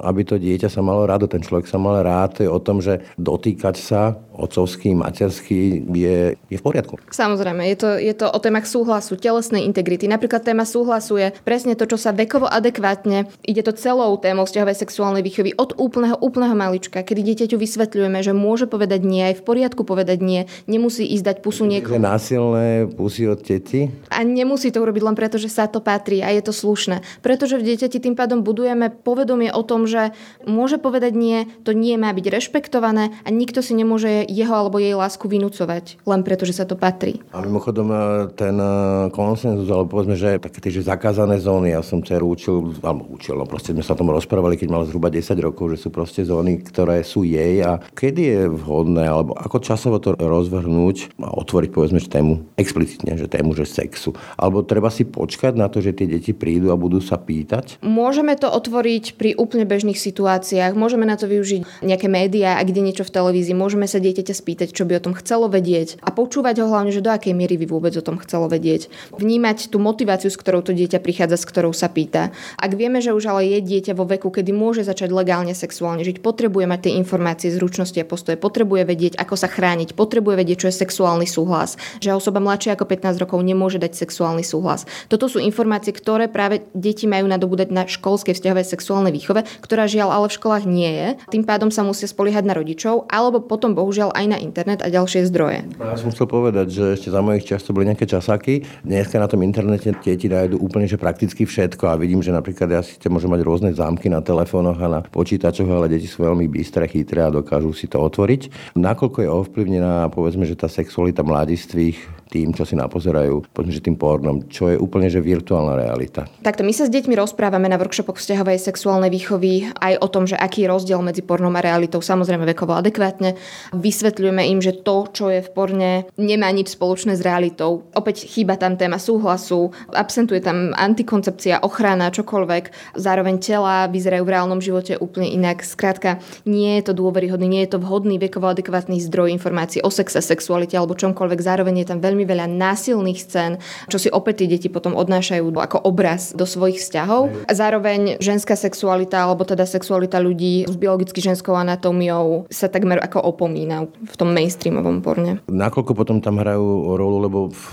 aby 0.04 0.20
to 0.28 0.36
dieťa 0.36 0.68
sa 0.68 0.84
malo 0.84 1.08
rádo, 1.08 1.24
ten 1.32 1.40
človek 1.40 1.64
sa 1.64 1.80
mal 1.80 2.04
rád, 2.04 2.44
je 2.44 2.52
o 2.52 2.60
tom, 2.60 2.84
že 2.84 3.00
dotýkať 3.16 3.80
sa 3.80 4.12
otcovský, 4.32 4.96
materský 4.96 5.84
je, 5.92 6.34
je 6.36 6.56
v 6.58 6.62
poriadku. 6.64 6.96
Samozrejme, 7.12 7.68
je 7.72 7.76
to, 7.76 7.90
je 8.00 8.14
to 8.16 8.26
o 8.28 8.38
témach 8.40 8.64
súhlasu, 8.64 9.16
telesnej 9.20 9.64
integrity. 9.68 10.08
Napríklad 10.08 10.42
téma 10.42 10.64
súhlasu 10.64 11.20
je 11.20 11.28
presne 11.44 11.76
to, 11.76 11.84
čo 11.84 12.00
sa 12.00 12.16
vekovo 12.16 12.48
adekvátne. 12.48 13.28
Ide 13.44 13.62
to 13.62 13.72
celou 13.76 14.16
témou 14.16 14.48
vzťahovej 14.48 14.76
sexuálnej 14.76 15.22
výchovy 15.22 15.52
od 15.56 15.76
úplného, 15.76 16.16
úplného 16.18 16.56
malička, 16.56 17.04
kedy 17.04 17.20
dieťaťu 17.22 17.56
vysvetľujeme, 17.60 18.18
že 18.24 18.32
môže 18.32 18.64
povedať 18.66 19.04
nie, 19.04 19.22
aj 19.32 19.40
v 19.40 19.46
poriadku 19.46 19.82
povedať 19.84 20.18
nie, 20.24 20.48
nemusí 20.64 21.04
ísť 21.04 21.24
dať 21.24 21.36
pusu 21.44 21.68
niekomu. 21.68 22.00
násilné 22.00 22.88
pusy 22.90 23.28
od 23.28 23.40
teti? 23.44 23.92
A 24.08 24.24
nemusí 24.24 24.72
to 24.72 24.80
urobiť 24.80 25.02
len 25.04 25.16
preto, 25.16 25.36
že 25.36 25.52
sa 25.52 25.68
to 25.68 25.84
patrí 25.84 26.24
a 26.24 26.32
je 26.32 26.42
to 26.42 26.54
slušné. 26.54 27.04
Pretože 27.20 27.60
v 27.60 27.72
dieťati 27.72 27.98
tým 28.00 28.14
pádom 28.16 28.40
budujeme 28.40 28.88
povedomie 28.90 29.52
o 29.52 29.62
tom, 29.62 29.84
že 29.84 30.16
môže 30.48 30.80
povedať 30.80 31.12
nie, 31.12 31.44
to 31.62 31.76
nie 31.76 31.94
má 32.00 32.10
byť 32.10 32.26
rešpektované 32.28 33.12
a 33.22 33.28
nikto 33.28 33.60
si 33.60 33.76
nemôže 33.76 34.21
jeho 34.26 34.54
alebo 34.54 34.78
jej 34.78 34.94
lásku 34.94 35.26
vynúcovať, 35.26 36.02
len 36.06 36.20
preto, 36.22 36.46
že 36.46 36.56
sa 36.56 36.64
to 36.64 36.78
patrí. 36.78 37.20
A 37.34 37.42
mimochodom 37.42 37.88
e, 37.90 37.98
ten 38.38 38.56
e, 38.56 39.08
konsenzus, 39.10 39.68
alebo 39.68 39.98
povedzme, 39.98 40.14
že 40.14 40.38
také 40.38 40.62
tie 40.62 40.72
že 40.72 40.86
zakázané 40.86 41.42
zóny, 41.42 41.74
ja 41.74 41.82
som 41.82 42.00
dceru 42.00 42.32
učil, 42.32 42.78
alebo 42.80 43.04
učil, 43.12 43.36
no 43.36 43.44
proste 43.44 43.74
sme 43.74 43.84
sa 43.84 43.92
o 43.92 44.00
tom 44.00 44.14
rozprávali, 44.14 44.54
keď 44.56 44.68
mal 44.70 44.86
zhruba 44.86 45.10
10 45.10 45.34
rokov, 45.42 45.74
že 45.74 45.82
sú 45.82 45.88
proste 45.90 46.22
zóny, 46.22 46.62
ktoré 46.62 47.02
sú 47.02 47.26
jej 47.26 47.60
a 47.66 47.82
kedy 47.92 48.22
je 48.22 48.40
vhodné, 48.48 49.04
alebo 49.04 49.34
ako 49.34 49.58
časovo 49.58 49.98
to 49.98 50.14
rozvrhnúť 50.16 51.18
a 51.20 51.34
otvoriť 51.34 51.70
povedzme 51.74 51.98
že 51.98 52.08
tému 52.08 52.46
explicitne, 52.56 53.18
že 53.18 53.26
tému, 53.28 53.52
že 53.58 53.66
sexu. 53.66 54.14
Alebo 54.38 54.62
treba 54.62 54.88
si 54.88 55.04
počkať 55.04 55.58
na 55.58 55.66
to, 55.66 55.82
že 55.82 55.92
tie 55.92 56.06
deti 56.06 56.32
prídu 56.32 56.70
a 56.70 56.76
budú 56.78 57.02
sa 57.02 57.18
pýtať? 57.18 57.82
Môžeme 57.84 58.38
to 58.38 58.48
otvoriť 58.48 59.18
pri 59.18 59.34
úplne 59.36 59.66
bežných 59.66 59.98
situáciách, 59.98 60.78
môžeme 60.78 61.04
na 61.04 61.18
to 61.18 61.28
využiť 61.28 61.84
nejaké 61.84 62.06
médiá, 62.06 62.58
a 62.58 62.62
kde 62.62 62.84
niečo 62.84 63.06
v 63.06 63.14
televízii, 63.14 63.56
môžeme 63.56 63.86
sa 63.90 63.98
dieťaťa 64.12 64.34
spýtať, 64.36 64.68
čo 64.76 64.84
by 64.84 65.00
o 65.00 65.04
tom 65.08 65.16
chcelo 65.16 65.48
vedieť 65.48 65.96
a 66.04 66.12
počúvať 66.12 66.60
ho 66.60 66.68
hlavne, 66.68 66.92
že 66.92 67.00
do 67.00 67.08
akej 67.08 67.32
miery 67.32 67.56
vy 67.56 67.64
vôbec 67.64 67.96
o 67.96 68.04
tom 68.04 68.20
chcelo 68.20 68.52
vedieť. 68.52 68.92
Vnímať 69.16 69.72
tú 69.72 69.80
motiváciu, 69.80 70.28
s 70.28 70.36
ktorou 70.36 70.60
to 70.60 70.76
dieťa 70.76 71.00
prichádza, 71.00 71.40
s 71.40 71.48
ktorou 71.48 71.72
sa 71.72 71.88
pýta. 71.88 72.36
Ak 72.60 72.76
vieme, 72.76 73.00
že 73.00 73.16
už 73.16 73.32
ale 73.32 73.48
je 73.56 73.64
dieťa 73.64 73.96
vo 73.96 74.04
veku, 74.04 74.28
kedy 74.28 74.52
môže 74.52 74.84
začať 74.84 75.08
legálne 75.08 75.56
sexuálne 75.56 76.04
žiť, 76.04 76.20
potrebuje 76.20 76.68
mať 76.68 76.80
tie 76.84 76.92
informácie, 77.00 77.48
zručnosti 77.48 77.96
a 77.96 78.04
postoje, 78.04 78.36
potrebuje 78.36 78.84
vedieť, 78.84 79.14
ako 79.16 79.34
sa 79.38 79.48
chrániť, 79.48 79.96
potrebuje 79.96 80.34
vedieť, 80.36 80.66
čo 80.66 80.68
je 80.68 80.80
sexuálny 80.82 81.24
súhlas, 81.24 81.80
že 82.02 82.12
osoba 82.12 82.42
mladšia 82.42 82.74
ako 82.74 82.84
15 82.84 83.22
rokov 83.22 83.38
nemôže 83.40 83.80
dať 83.80 83.96
sexuálny 83.96 84.42
súhlas. 84.42 84.84
Toto 85.06 85.30
sú 85.30 85.38
informácie, 85.38 85.94
ktoré 85.94 86.26
práve 86.26 86.66
deti 86.74 87.06
majú 87.06 87.30
nadobúdať 87.30 87.70
na 87.70 87.86
školskej 87.86 88.34
vzťahovej 88.34 88.66
sexuálnej 88.66 89.14
výchove, 89.14 89.46
ktorá 89.62 89.86
žiaľ 89.86 90.10
ale 90.10 90.26
v 90.26 90.36
školách 90.36 90.64
nie 90.66 90.90
je. 90.90 91.08
Tým 91.30 91.46
pádom 91.46 91.70
sa 91.70 91.86
musia 91.86 92.10
spoliehať 92.10 92.42
na 92.42 92.58
rodičov, 92.58 93.06
alebo 93.06 93.38
potom 93.38 93.78
bohužiaľ 93.78 94.01
bohužiaľ 94.02 94.18
aj 94.18 94.26
na 94.26 94.38
internet 94.42 94.80
a 94.82 94.90
ďalšie 94.90 95.30
zdroje. 95.30 95.62
Ja 95.78 95.94
som 95.94 96.10
chcel 96.10 96.26
povedať, 96.26 96.66
že 96.74 96.84
ešte 96.98 97.08
za 97.14 97.22
mojich 97.22 97.46
čas 97.46 97.62
to 97.62 97.70
boli 97.70 97.86
nejaké 97.86 98.10
časáky. 98.10 98.66
Dneska 98.82 99.22
na 99.22 99.30
tom 99.30 99.46
internete 99.46 99.94
deti 100.02 100.26
nájdu 100.26 100.58
úplne 100.58 100.90
že 100.90 100.98
prakticky 100.98 101.46
všetko 101.46 101.86
a 101.86 101.94
vidím, 101.94 102.18
že 102.18 102.34
napríklad 102.34 102.68
ja 102.74 102.82
si 102.82 102.98
môžem 103.06 103.30
mať 103.30 103.42
rôzne 103.46 103.70
zámky 103.70 104.10
na 104.10 104.18
telefónoch 104.18 104.78
a 104.82 104.88
na 104.90 105.00
počítačoch, 105.06 105.70
ale 105.70 105.86
deti 105.86 106.10
sú 106.10 106.26
veľmi 106.26 106.50
bystré, 106.50 106.90
chytré 106.90 107.22
a 107.22 107.30
dokážu 107.30 107.70
si 107.70 107.86
to 107.86 108.02
otvoriť. 108.02 108.74
Nakoľko 108.74 109.18
je 109.22 109.28
ovplyvnená, 109.30 110.10
povedzme, 110.10 110.42
že 110.42 110.58
tá 110.58 110.66
sexualita 110.66 111.22
mladistvých 111.22 112.21
tým, 112.32 112.56
čo 112.56 112.64
si 112.64 112.72
napozerajú, 112.72 113.52
povedzme, 113.52 113.76
že 113.76 113.84
tým 113.84 114.00
pornom, 114.00 114.48
čo 114.48 114.72
je 114.72 114.80
úplne 114.80 115.12
že 115.12 115.20
virtuálna 115.20 115.76
realita. 115.76 116.24
Takto 116.40 116.64
my 116.64 116.72
sa 116.72 116.88
s 116.88 116.94
deťmi 116.94 117.12
rozprávame 117.12 117.68
na 117.68 117.76
workshopoch 117.76 118.16
vzťahovej 118.16 118.56
sexuálnej 118.56 119.12
výchovy 119.12 119.68
aj 119.76 120.00
o 120.00 120.08
tom, 120.08 120.24
že 120.24 120.40
aký 120.40 120.64
je 120.64 120.72
rozdiel 120.72 121.04
medzi 121.04 121.20
pornom 121.20 121.52
a 121.52 121.60
realitou, 121.60 122.00
samozrejme 122.00 122.48
vekovo 122.56 122.72
adekvátne. 122.72 123.36
Vysvetľujeme 123.76 124.48
im, 124.48 124.64
že 124.64 124.80
to, 124.80 125.12
čo 125.12 125.28
je 125.28 125.44
v 125.44 125.52
porne, 125.52 126.08
nemá 126.16 126.48
nič 126.48 126.72
spoločné 126.72 127.12
s 127.12 127.20
realitou. 127.20 127.84
Opäť 127.92 128.24
chýba 128.24 128.56
tam 128.56 128.80
téma 128.80 128.96
súhlasu, 128.96 129.76
absentuje 129.92 130.40
tam 130.40 130.72
antikoncepcia, 130.72 131.60
ochrana, 131.60 132.08
čokoľvek. 132.08 132.96
Zároveň 132.96 133.36
tela 133.44 133.84
vyzerajú 133.92 134.24
v 134.24 134.32
reálnom 134.32 134.64
živote 134.64 134.96
úplne 134.96 135.28
inak. 135.28 135.60
Skrátka, 135.60 136.24
nie 136.48 136.80
je 136.80 136.88
to 136.88 136.96
dôveryhodný, 136.96 137.44
nie 137.50 137.62
je 137.68 137.76
to 137.76 137.82
vhodný 137.82 138.16
vekovo 138.16 138.48
adekvátny 138.48 138.96
zdroj 139.04 139.34
informácií 139.34 139.84
o 139.84 139.90
sexe, 139.92 140.24
sexualite 140.24 140.78
alebo 140.78 140.96
čomkoľvek. 140.96 141.40
Zároveň 141.42 141.84
je 141.84 141.90
tam 141.92 141.98
veľmi 142.00 142.21
veľa 142.26 142.46
násilných 142.50 143.20
scén, 143.20 143.52
čo 143.88 143.96
si 143.96 144.08
opäť 144.10 144.44
tie 144.44 144.58
deti 144.58 144.68
potom 144.68 144.98
odnášajú 144.98 145.48
ako 145.52 145.78
obraz 145.86 146.34
do 146.34 146.48
svojich 146.48 146.80
vzťahov. 146.82 147.48
A 147.48 147.52
zároveň 147.52 148.18
ženská 148.18 148.58
sexualita 148.58 149.24
alebo 149.24 149.46
teda 149.46 149.64
sexualita 149.64 150.18
ľudí 150.18 150.66
s 150.68 150.74
biologicky 150.76 151.22
ženskou 151.24 151.54
anatómiou 151.56 152.44
sa 152.50 152.68
takmer 152.68 152.98
ako 153.00 153.22
opomína 153.22 153.88
v 153.88 154.14
tom 154.18 154.34
mainstreamovom 154.36 155.00
porne. 155.00 155.40
Nakoľko 155.48 155.92
potom 155.96 156.18
tam 156.20 156.42
hrajú 156.42 156.98
rolu, 156.98 157.16
lebo 157.22 157.38
v 157.48 157.66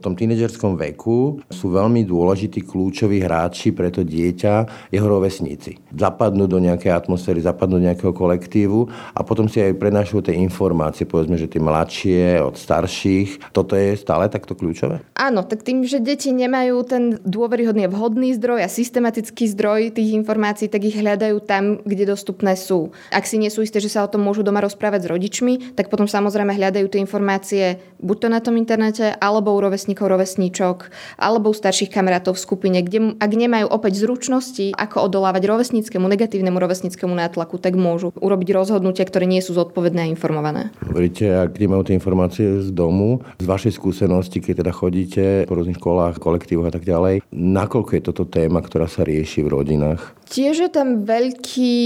tom 0.00 0.16
tínedžerskom 0.16 0.78
veku 0.78 1.42
sú 1.50 1.74
veľmi 1.74 2.06
dôležití 2.08 2.64
kľúčoví 2.64 3.20
hráči 3.20 3.74
pre 3.74 3.90
to 3.90 4.06
dieťa, 4.06 4.88
jeho 4.94 5.06
rovesníci. 5.06 5.82
Zapadnú 5.92 6.48
do 6.48 6.62
nejakej 6.62 6.94
atmosféry, 6.94 7.44
zapadnú 7.44 7.82
do 7.82 7.86
nejakého 7.90 8.14
kolektívu 8.14 8.88
a 9.12 9.20
potom 9.26 9.50
si 9.50 9.60
aj 9.60 9.76
prenášajú 9.76 10.30
tie 10.30 10.38
informácie, 10.40 11.04
povedzme, 11.04 11.36
že 11.36 11.50
tie 11.50 11.60
mladšie 11.60 12.40
od 12.40 12.56
starších. 12.56 13.52
Toto 13.52 13.76
je 13.76 13.83
stále 13.92 14.32
takto 14.32 14.56
kľúčové? 14.56 15.04
Áno, 15.12 15.44
tak 15.44 15.60
tým, 15.60 15.84
že 15.84 16.00
deti 16.00 16.32
nemajú 16.32 16.76
ten 16.88 17.04
dôveryhodný 17.20 17.86
vhodný 17.92 18.32
zdroj 18.40 18.64
a 18.64 18.72
systematický 18.72 19.44
zdroj 19.52 19.92
tých 19.92 20.16
informácií, 20.16 20.72
tak 20.72 20.88
ich 20.88 20.96
hľadajú 20.96 21.44
tam, 21.44 21.84
kde 21.84 22.08
dostupné 22.08 22.56
sú. 22.56 22.88
Ak 23.12 23.28
si 23.28 23.36
nie 23.36 23.52
sú 23.52 23.60
isté, 23.60 23.78
že 23.78 23.92
sa 23.92 24.02
o 24.04 24.10
tom 24.10 24.24
môžu 24.24 24.40
doma 24.40 24.64
rozprávať 24.64 25.04
s 25.04 25.10
rodičmi, 25.12 25.52
tak 25.76 25.92
potom 25.92 26.08
samozrejme 26.08 26.56
hľadajú 26.56 26.86
tie 26.88 27.04
informácie 27.04 27.76
buď 28.04 28.16
to 28.20 28.28
na 28.28 28.40
tom 28.44 28.60
internete, 28.60 29.16
alebo 29.16 29.56
u 29.56 29.60
rovesníkov, 29.64 30.12
rovesníčok, 30.12 30.92
alebo 31.16 31.50
u 31.50 31.56
starších 31.56 31.88
kamarátov 31.88 32.36
v 32.36 32.44
skupine, 32.44 32.78
kde 32.84 33.16
ak 33.16 33.32
nemajú 33.32 33.66
opäť 33.72 34.04
zručnosti, 34.04 34.76
ako 34.76 35.08
odolávať 35.08 35.48
rovesníckému, 35.48 36.04
negatívnemu 36.04 36.60
rovesníckému 36.60 37.16
nátlaku, 37.16 37.56
tak 37.56 37.74
môžu 37.80 38.12
urobiť 38.20 38.48
rozhodnutia, 38.52 39.08
ktoré 39.08 39.24
nie 39.24 39.40
sú 39.40 39.56
zodpovedné 39.56 40.04
a 40.04 40.12
informované. 40.12 40.68
Hovoríte, 40.84 41.24
ak 41.32 41.56
nemajú 41.56 41.88
tie 41.88 41.96
informácie 41.96 42.46
z 42.60 42.68
domu, 42.70 43.24
z 43.40 43.46
vašej 43.48 43.73
skúsenosti, 43.74 44.38
keď 44.38 44.62
teda 44.62 44.72
chodíte 44.72 45.24
po 45.50 45.58
rôznych 45.58 45.76
školách, 45.82 46.22
kolektívoch 46.22 46.70
a 46.70 46.74
tak 46.74 46.86
ďalej, 46.86 47.26
nakoľko 47.34 47.90
je 47.98 48.02
toto 48.06 48.24
téma, 48.24 48.62
ktorá 48.62 48.86
sa 48.86 49.02
rieši 49.02 49.42
v 49.42 49.52
rodinách? 49.52 50.14
Tiež 50.24 50.66
je 50.66 50.70
tam 50.72 51.04
veľký 51.04 51.76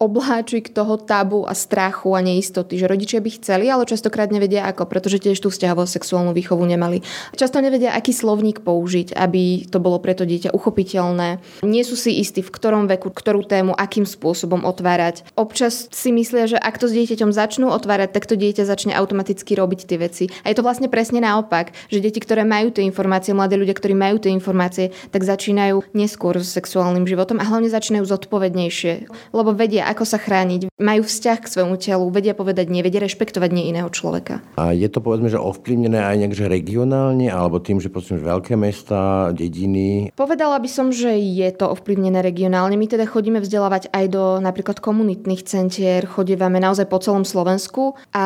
obláčik 0.00 0.72
toho 0.72 0.96
tabu 0.96 1.44
a 1.44 1.52
strachu 1.52 2.16
a 2.16 2.24
neistoty, 2.24 2.80
že 2.80 2.88
rodičia 2.88 3.20
by 3.20 3.30
chceli, 3.36 3.68
ale 3.68 3.84
častokrát 3.84 4.32
nevedia 4.32 4.64
ako, 4.64 4.88
pretože 4.88 5.20
tiež 5.20 5.36
tú 5.36 5.52
vzťahovú 5.52 5.84
sexuálnu 5.84 6.32
výchovu 6.32 6.64
nemali. 6.64 7.04
Často 7.36 7.60
nevedia, 7.60 7.92
aký 7.92 8.16
slovník 8.16 8.64
použiť, 8.64 9.12
aby 9.12 9.68
to 9.68 9.78
bolo 9.84 10.00
pre 10.00 10.16
to 10.16 10.24
dieťa 10.24 10.56
uchopiteľné. 10.56 11.44
Nie 11.60 11.84
sú 11.84 11.94
si 11.94 12.16
istí, 12.16 12.40
v 12.40 12.48
ktorom 12.50 12.88
veku, 12.88 13.12
ktorú 13.12 13.44
tému, 13.44 13.76
akým 13.76 14.08
spôsobom 14.08 14.64
otvárať. 14.64 15.28
Občas 15.36 15.92
si 15.92 16.08
myslia, 16.08 16.48
že 16.48 16.56
ak 16.56 16.80
to 16.80 16.88
s 16.88 16.96
dieťaťom 16.96 17.36
začnú 17.36 17.68
otvárať, 17.68 18.16
tak 18.16 18.24
to 18.24 18.34
dieťa 18.34 18.64
začne 18.64 18.96
automaticky 18.96 19.52
robiť 19.52 19.80
tie 19.84 19.98
veci. 20.00 20.24
A 20.42 20.50
je 20.50 20.56
to 20.56 20.64
vlastne 20.64 20.88
presne 20.88 21.13
naopak, 21.18 21.74
že 21.90 21.98
deti, 21.98 22.22
ktoré 22.22 22.46
majú 22.46 22.70
tie 22.70 22.86
informácie, 22.86 23.34
mladí 23.34 23.58
ľudia, 23.58 23.74
ktorí 23.74 23.92
majú 23.92 24.22
tie 24.22 24.30
informácie, 24.30 24.94
tak 25.10 25.26
začínajú 25.26 25.90
neskôr 25.92 26.38
s 26.38 26.54
sexuálnym 26.54 27.04
životom 27.04 27.42
a 27.42 27.44
hlavne 27.44 27.68
začínajú 27.68 28.06
zodpovednejšie, 28.06 29.10
lebo 29.34 29.50
vedia, 29.52 29.90
ako 29.90 30.06
sa 30.06 30.22
chrániť, 30.22 30.70
majú 30.78 31.02
vzťah 31.04 31.38
k 31.42 31.50
svojmu 31.50 31.76
telu, 31.76 32.06
vedia 32.14 32.32
povedať 32.32 32.70
nie, 32.70 32.86
vedia 32.86 33.02
rešpektovať 33.04 33.50
nie 33.50 33.68
iného 33.74 33.90
človeka. 33.90 34.40
A 34.56 34.72
je 34.72 34.88
to 34.88 35.04
povedzme, 35.04 35.28
že 35.28 35.36
ovplyvnené 35.36 36.00
aj 36.00 36.16
nejak 36.24 36.34
že 36.34 36.46
regionálne, 36.48 37.28
alebo 37.28 37.58
tým, 37.60 37.82
že 37.82 37.90
že 38.14 38.22
veľké 38.22 38.54
mesta, 38.54 39.34
dediny? 39.34 40.14
Povedala 40.14 40.62
by 40.62 40.70
som, 40.70 40.94
že 40.94 41.18
je 41.18 41.50
to 41.52 41.68
ovplyvnené 41.74 42.22
regionálne. 42.22 42.78
My 42.78 42.86
teda 42.88 43.04
chodíme 43.04 43.42
vzdelávať 43.42 43.90
aj 43.90 44.04
do 44.08 44.24
napríklad 44.40 44.78
komunitných 44.78 45.42
centier, 45.44 46.06
chodívame 46.06 46.62
naozaj 46.62 46.86
po 46.88 47.02
celom 47.02 47.26
Slovensku 47.26 47.98
a 48.14 48.24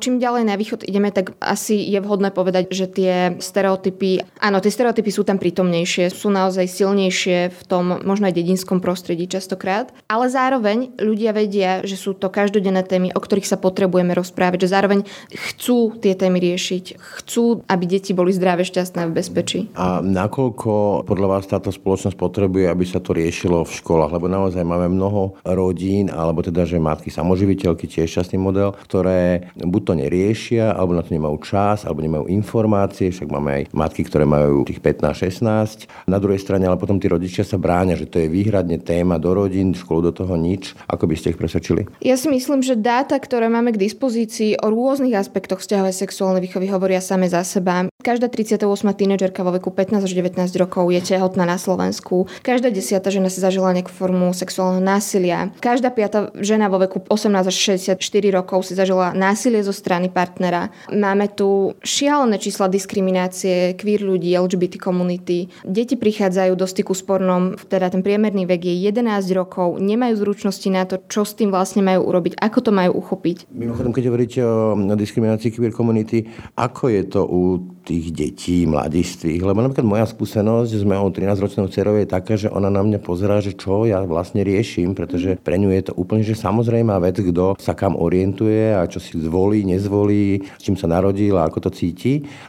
čím 0.00 0.18
ďalej 0.18 0.42
na 0.48 0.58
východ 0.58 0.82
ideme, 0.82 1.12
tak 1.12 1.36
asi 1.38 1.78
je 1.78 2.00
vhodné 2.00 2.17
povedať, 2.34 2.74
že 2.74 2.90
tie 2.90 3.38
stereotypy, 3.38 4.26
áno, 4.42 4.58
tie 4.58 4.74
stereotypy 4.74 5.10
sú 5.14 5.22
tam 5.22 5.38
prítomnejšie, 5.38 6.10
sú 6.10 6.28
naozaj 6.34 6.66
silnejšie 6.66 7.54
v 7.54 7.62
tom 7.70 8.02
možno 8.02 8.26
aj 8.26 8.34
dedinskom 8.34 8.82
prostredí 8.82 9.30
častokrát, 9.30 9.94
ale 10.10 10.26
zároveň 10.26 10.98
ľudia 10.98 11.30
vedia, 11.30 11.86
že 11.86 11.94
sú 11.94 12.18
to 12.18 12.28
každodenné 12.28 12.82
témy, 12.82 13.14
o 13.14 13.20
ktorých 13.22 13.46
sa 13.46 13.56
potrebujeme 13.60 14.12
rozprávať, 14.18 14.66
že 14.66 14.74
zároveň 14.74 15.00
chcú 15.30 15.94
tie 16.02 16.18
témy 16.18 16.42
riešiť, 16.42 16.98
chcú, 16.98 17.62
aby 17.70 17.84
deti 17.86 18.10
boli 18.10 18.34
zdravé, 18.34 18.66
šťastné 18.66 19.06
v 19.08 19.14
bezpečí. 19.14 19.60
A 19.78 20.02
nakoľko 20.02 21.04
podľa 21.06 21.28
vás 21.28 21.44
táto 21.46 21.70
spoločnosť 21.70 22.16
potrebuje, 22.18 22.66
aby 22.66 22.84
sa 22.88 22.98
to 22.98 23.14
riešilo 23.14 23.62
v 23.62 23.76
školách? 23.76 24.10
Lebo 24.16 24.26
naozaj 24.26 24.64
máme 24.64 24.90
mnoho 24.90 25.38
rodín, 25.44 26.08
alebo 26.08 26.40
teda, 26.42 26.64
že 26.64 26.80
matky 26.80 27.12
samoživiteľky, 27.12 27.84
tiež 27.86 28.08
častný 28.08 28.40
model, 28.40 28.74
ktoré 28.88 29.52
buď 29.56 29.82
to 29.84 29.92
neriešia, 29.94 30.72
alebo 30.72 30.96
na 30.96 31.04
to 31.04 31.12
nemajú 31.12 31.36
čas, 31.44 31.84
alebo 31.84 32.00
nemajú 32.08 32.24
informácie, 32.32 33.12
však 33.12 33.28
máme 33.28 33.50
aj 33.52 33.62
matky, 33.76 34.02
ktoré 34.08 34.24
majú 34.24 34.64
tých 34.64 34.80
15-16. 34.80 36.08
Na 36.08 36.16
druhej 36.16 36.40
strane, 36.40 36.64
ale 36.64 36.80
potom 36.80 36.96
tí 36.96 37.06
rodičia 37.06 37.44
sa 37.44 37.60
bráňa, 37.60 38.00
že 38.00 38.08
to 38.08 38.24
je 38.24 38.32
výhradne 38.32 38.80
téma 38.80 39.20
do 39.20 39.36
rodín, 39.36 39.76
školu 39.76 40.08
do 40.08 40.12
toho 40.16 40.34
nič. 40.40 40.72
Ako 40.88 41.04
by 41.04 41.14
ste 41.14 41.36
ich 41.36 41.38
presvedčili? 41.38 41.84
Ja 42.00 42.16
si 42.16 42.32
myslím, 42.32 42.64
že 42.64 42.74
dáta, 42.74 43.20
ktoré 43.20 43.52
máme 43.52 43.76
k 43.76 43.82
dispozícii 43.84 44.58
o 44.64 44.72
rôznych 44.72 45.12
aspektoch 45.12 45.60
vzťahovej 45.60 45.94
sexuálnej 45.94 46.40
výchovy 46.40 46.66
hovoria 46.72 47.04
same 47.04 47.28
za 47.28 47.44
seba. 47.44 47.90
Každá 47.98 48.30
38. 48.30 48.62
tínedžerka 48.94 49.42
vo 49.42 49.50
veku 49.50 49.74
15 49.74 50.06
až 50.06 50.12
19 50.14 50.38
rokov 50.62 50.86
je 50.94 51.02
tehotná 51.02 51.42
na 51.42 51.58
Slovensku. 51.58 52.30
Každá 52.46 52.70
desiata 52.70 53.10
žena 53.10 53.26
si 53.26 53.42
zažila 53.42 53.74
nejakú 53.74 53.90
formu 53.90 54.30
sexuálneho 54.30 54.80
násilia. 54.80 55.50
Každá 55.58 55.90
piata 55.90 56.30
žena 56.38 56.70
vo 56.70 56.78
veku 56.78 57.02
18 57.10 57.50
až 57.50 57.56
64 57.76 57.98
rokov 58.30 58.70
si 58.70 58.78
zažila 58.78 59.10
násilie 59.12 59.60
zo 59.66 59.74
strany 59.74 60.06
partnera. 60.08 60.70
Máme 60.94 61.26
tu 61.34 61.74
šialené 61.98 62.38
čísla 62.38 62.70
diskriminácie 62.70 63.74
queer 63.74 64.06
ľudí, 64.06 64.30
LGBT 64.38 64.78
komunity. 64.78 65.50
Deti 65.66 65.98
prichádzajú 65.98 66.54
do 66.54 66.62
styku 66.62 66.94
s 66.94 67.02
pornom, 67.02 67.58
teda 67.58 67.90
ten 67.90 68.06
priemerný 68.06 68.46
vek 68.46 68.70
je 68.70 68.94
11 68.94 69.02
rokov, 69.34 69.82
nemajú 69.82 70.14
zručnosti 70.14 70.68
na 70.70 70.86
to, 70.86 71.02
čo 71.10 71.26
s 71.26 71.34
tým 71.34 71.50
vlastne 71.50 71.82
majú 71.82 72.06
urobiť, 72.06 72.38
ako 72.38 72.58
to 72.62 72.70
majú 72.70 73.02
uchopiť. 73.02 73.50
Mimochodom, 73.50 73.90
keď 73.90 74.04
hovoríte 74.14 74.38
o 74.46 74.78
diskriminácii 74.94 75.50
queer 75.50 75.74
komunity, 75.74 76.30
ako 76.54 76.86
je 76.86 77.02
to 77.02 77.26
u 77.26 77.42
tých 77.82 78.12
detí, 78.12 78.68
mladistvých. 78.68 79.40
Lebo 79.40 79.64
napríklad 79.64 79.88
moja 79.88 80.04
skúsenosť 80.04 80.70
s 80.76 80.84
mojou 80.84 81.08
13-ročnou 81.08 81.72
dcerou 81.72 81.96
je 81.96 82.04
taká, 82.04 82.36
že 82.36 82.52
ona 82.52 82.68
na 82.68 82.84
mňa 82.84 83.00
pozerá, 83.00 83.40
že 83.40 83.56
čo 83.56 83.88
ja 83.88 84.04
vlastne 84.04 84.44
riešim, 84.44 84.92
pretože 84.92 85.40
pre 85.40 85.56
ňu 85.56 85.72
je 85.72 85.82
to 85.88 85.92
úplne 85.96 86.20
že 86.20 86.36
samozrejmá 86.36 87.00
vec, 87.00 87.16
kto 87.16 87.56
sa 87.56 87.72
kam 87.72 87.96
orientuje 87.96 88.76
a 88.76 88.84
čo 88.84 89.00
si 89.00 89.16
zvolí, 89.16 89.64
nezvolí, 89.64 90.44
s 90.60 90.62
čím 90.62 90.76
sa 90.76 90.84
narodil 90.84 91.32
a 91.40 91.48
ako 91.48 91.58
to 91.64 91.70
cíti. 91.72 91.87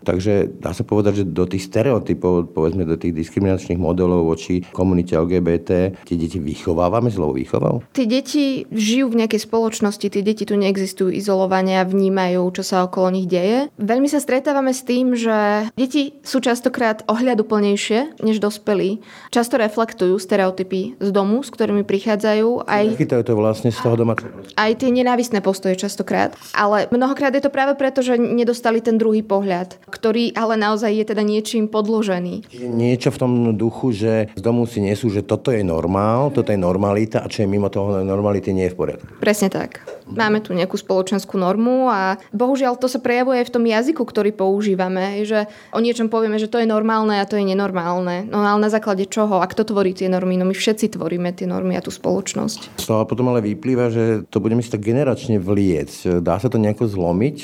Takže 0.04 0.60
dá 0.60 0.76
sa 0.76 0.84
povedať, 0.84 1.24
že 1.24 1.26
do 1.26 1.48
tých 1.48 1.72
stereotypov, 1.72 2.52
povedzme 2.52 2.84
do 2.84 3.00
tých 3.00 3.16
diskriminačných 3.16 3.80
modelov 3.80 4.28
voči 4.28 4.62
komunite 4.76 5.16
LGBT, 5.16 5.96
tie 6.04 6.18
deti 6.20 6.38
vychovávame 6.38 7.08
zlou 7.08 7.32
výchovou? 7.32 7.82
Tie 7.96 8.04
deti 8.04 8.68
žijú 8.68 9.16
v 9.16 9.24
nejakej 9.24 9.48
spoločnosti, 9.48 10.04
tie 10.12 10.22
deti 10.22 10.44
tu 10.44 10.60
neexistujú 10.60 11.16
izolovane 11.16 11.80
a 11.80 11.88
vnímajú, 11.88 12.44
čo 12.60 12.64
sa 12.68 12.84
okolo 12.84 13.16
nich 13.16 13.32
deje. 13.32 13.72
Veľmi 13.80 14.12
sa 14.12 14.20
stretávame 14.20 14.76
s 14.76 14.84
tým, 14.84 15.16
že 15.16 15.30
že 15.30 15.70
deti 15.78 16.04
sú 16.26 16.42
častokrát 16.42 17.06
ohľaduplnejšie 17.06 18.26
než 18.26 18.42
dospelí. 18.42 19.00
Často 19.30 19.62
reflektujú 19.62 20.18
stereotypy 20.18 20.98
z 20.98 21.10
domu, 21.14 21.46
s 21.46 21.54
ktorými 21.54 21.86
prichádzajú. 21.86 22.66
Aj, 22.66 22.86
Chytajú 22.98 23.24
to 23.24 23.34
vlastne 23.38 23.70
z 23.70 23.80
toho 23.80 23.94
doma. 23.94 24.18
Aj 24.58 24.72
tie 24.74 24.90
nenávisné 24.90 25.46
postoje 25.46 25.78
častokrát. 25.78 26.34
Ale 26.58 26.90
mnohokrát 26.90 27.32
je 27.38 27.46
to 27.46 27.54
práve 27.54 27.78
preto, 27.78 28.02
že 28.02 28.18
nedostali 28.18 28.82
ten 28.82 28.98
druhý 28.98 29.22
pohľad, 29.30 29.78
ktorý 29.94 30.34
ale 30.34 30.58
naozaj 30.58 30.90
je 30.90 31.06
teda 31.06 31.22
niečím 31.22 31.70
podložený. 31.70 32.50
Niečo 32.58 33.14
v 33.14 33.22
tom 33.22 33.34
duchu, 33.54 33.94
že 33.94 34.34
z 34.34 34.42
domu 34.42 34.66
si 34.66 34.82
nesú, 34.82 35.14
že 35.14 35.22
toto 35.22 35.54
je 35.54 35.62
normál, 35.62 36.34
toto 36.34 36.50
je 36.50 36.58
normalita 36.58 37.22
a 37.22 37.30
čo 37.30 37.46
je 37.46 37.52
mimo 37.52 37.70
toho 37.70 38.02
normality 38.02 38.50
nie 38.50 38.66
je 38.66 38.74
v 38.74 38.80
poriadku. 38.82 39.22
Presne 39.22 39.54
tak. 39.54 39.86
Máme 40.12 40.42
tu 40.42 40.58
nejakú 40.58 40.76
spoločenskú 40.76 41.40
normu 41.40 41.88
a 41.88 42.18
bohužiaľ 42.34 42.76
to 42.76 42.92
sa 42.92 42.98
prejavuje 43.00 43.40
aj 43.40 43.48
v 43.48 43.56
tom 43.56 43.66
jazyku, 43.66 44.04
ktorý 44.04 44.34
používame 44.34 45.22
že 45.24 45.46
o 45.70 45.80
niečom 45.80 46.10
povieme, 46.10 46.42
že 46.42 46.50
to 46.50 46.58
je 46.58 46.68
normálne 46.68 47.14
a 47.22 47.30
to 47.30 47.38
je 47.38 47.46
nenormálne. 47.46 48.26
No 48.28 48.42
ale 48.42 48.60
na 48.60 48.72
základe 48.72 49.06
čoho? 49.06 49.40
A 49.40 49.46
kto 49.46 49.68
tvorí 49.68 49.94
tie 49.94 50.10
normy? 50.10 50.36
No 50.36 50.50
my 50.50 50.56
všetci 50.58 50.98
tvoríme 50.98 51.30
tie 51.38 51.46
normy 51.46 51.78
a 51.78 51.84
tú 51.84 51.94
spoločnosť. 51.94 52.82
Z 52.82 52.86
toho 52.90 53.06
potom 53.06 53.30
ale 53.30 53.46
vyplýva, 53.46 53.94
že 53.94 54.26
to 54.28 54.42
budeme 54.42 54.66
si 54.66 54.74
tak 54.74 54.82
generačne 54.82 55.38
vliec. 55.38 55.92
Dá 56.24 56.42
sa 56.42 56.50
to 56.50 56.58
nejako 56.58 56.90
zlomiť? 56.90 57.38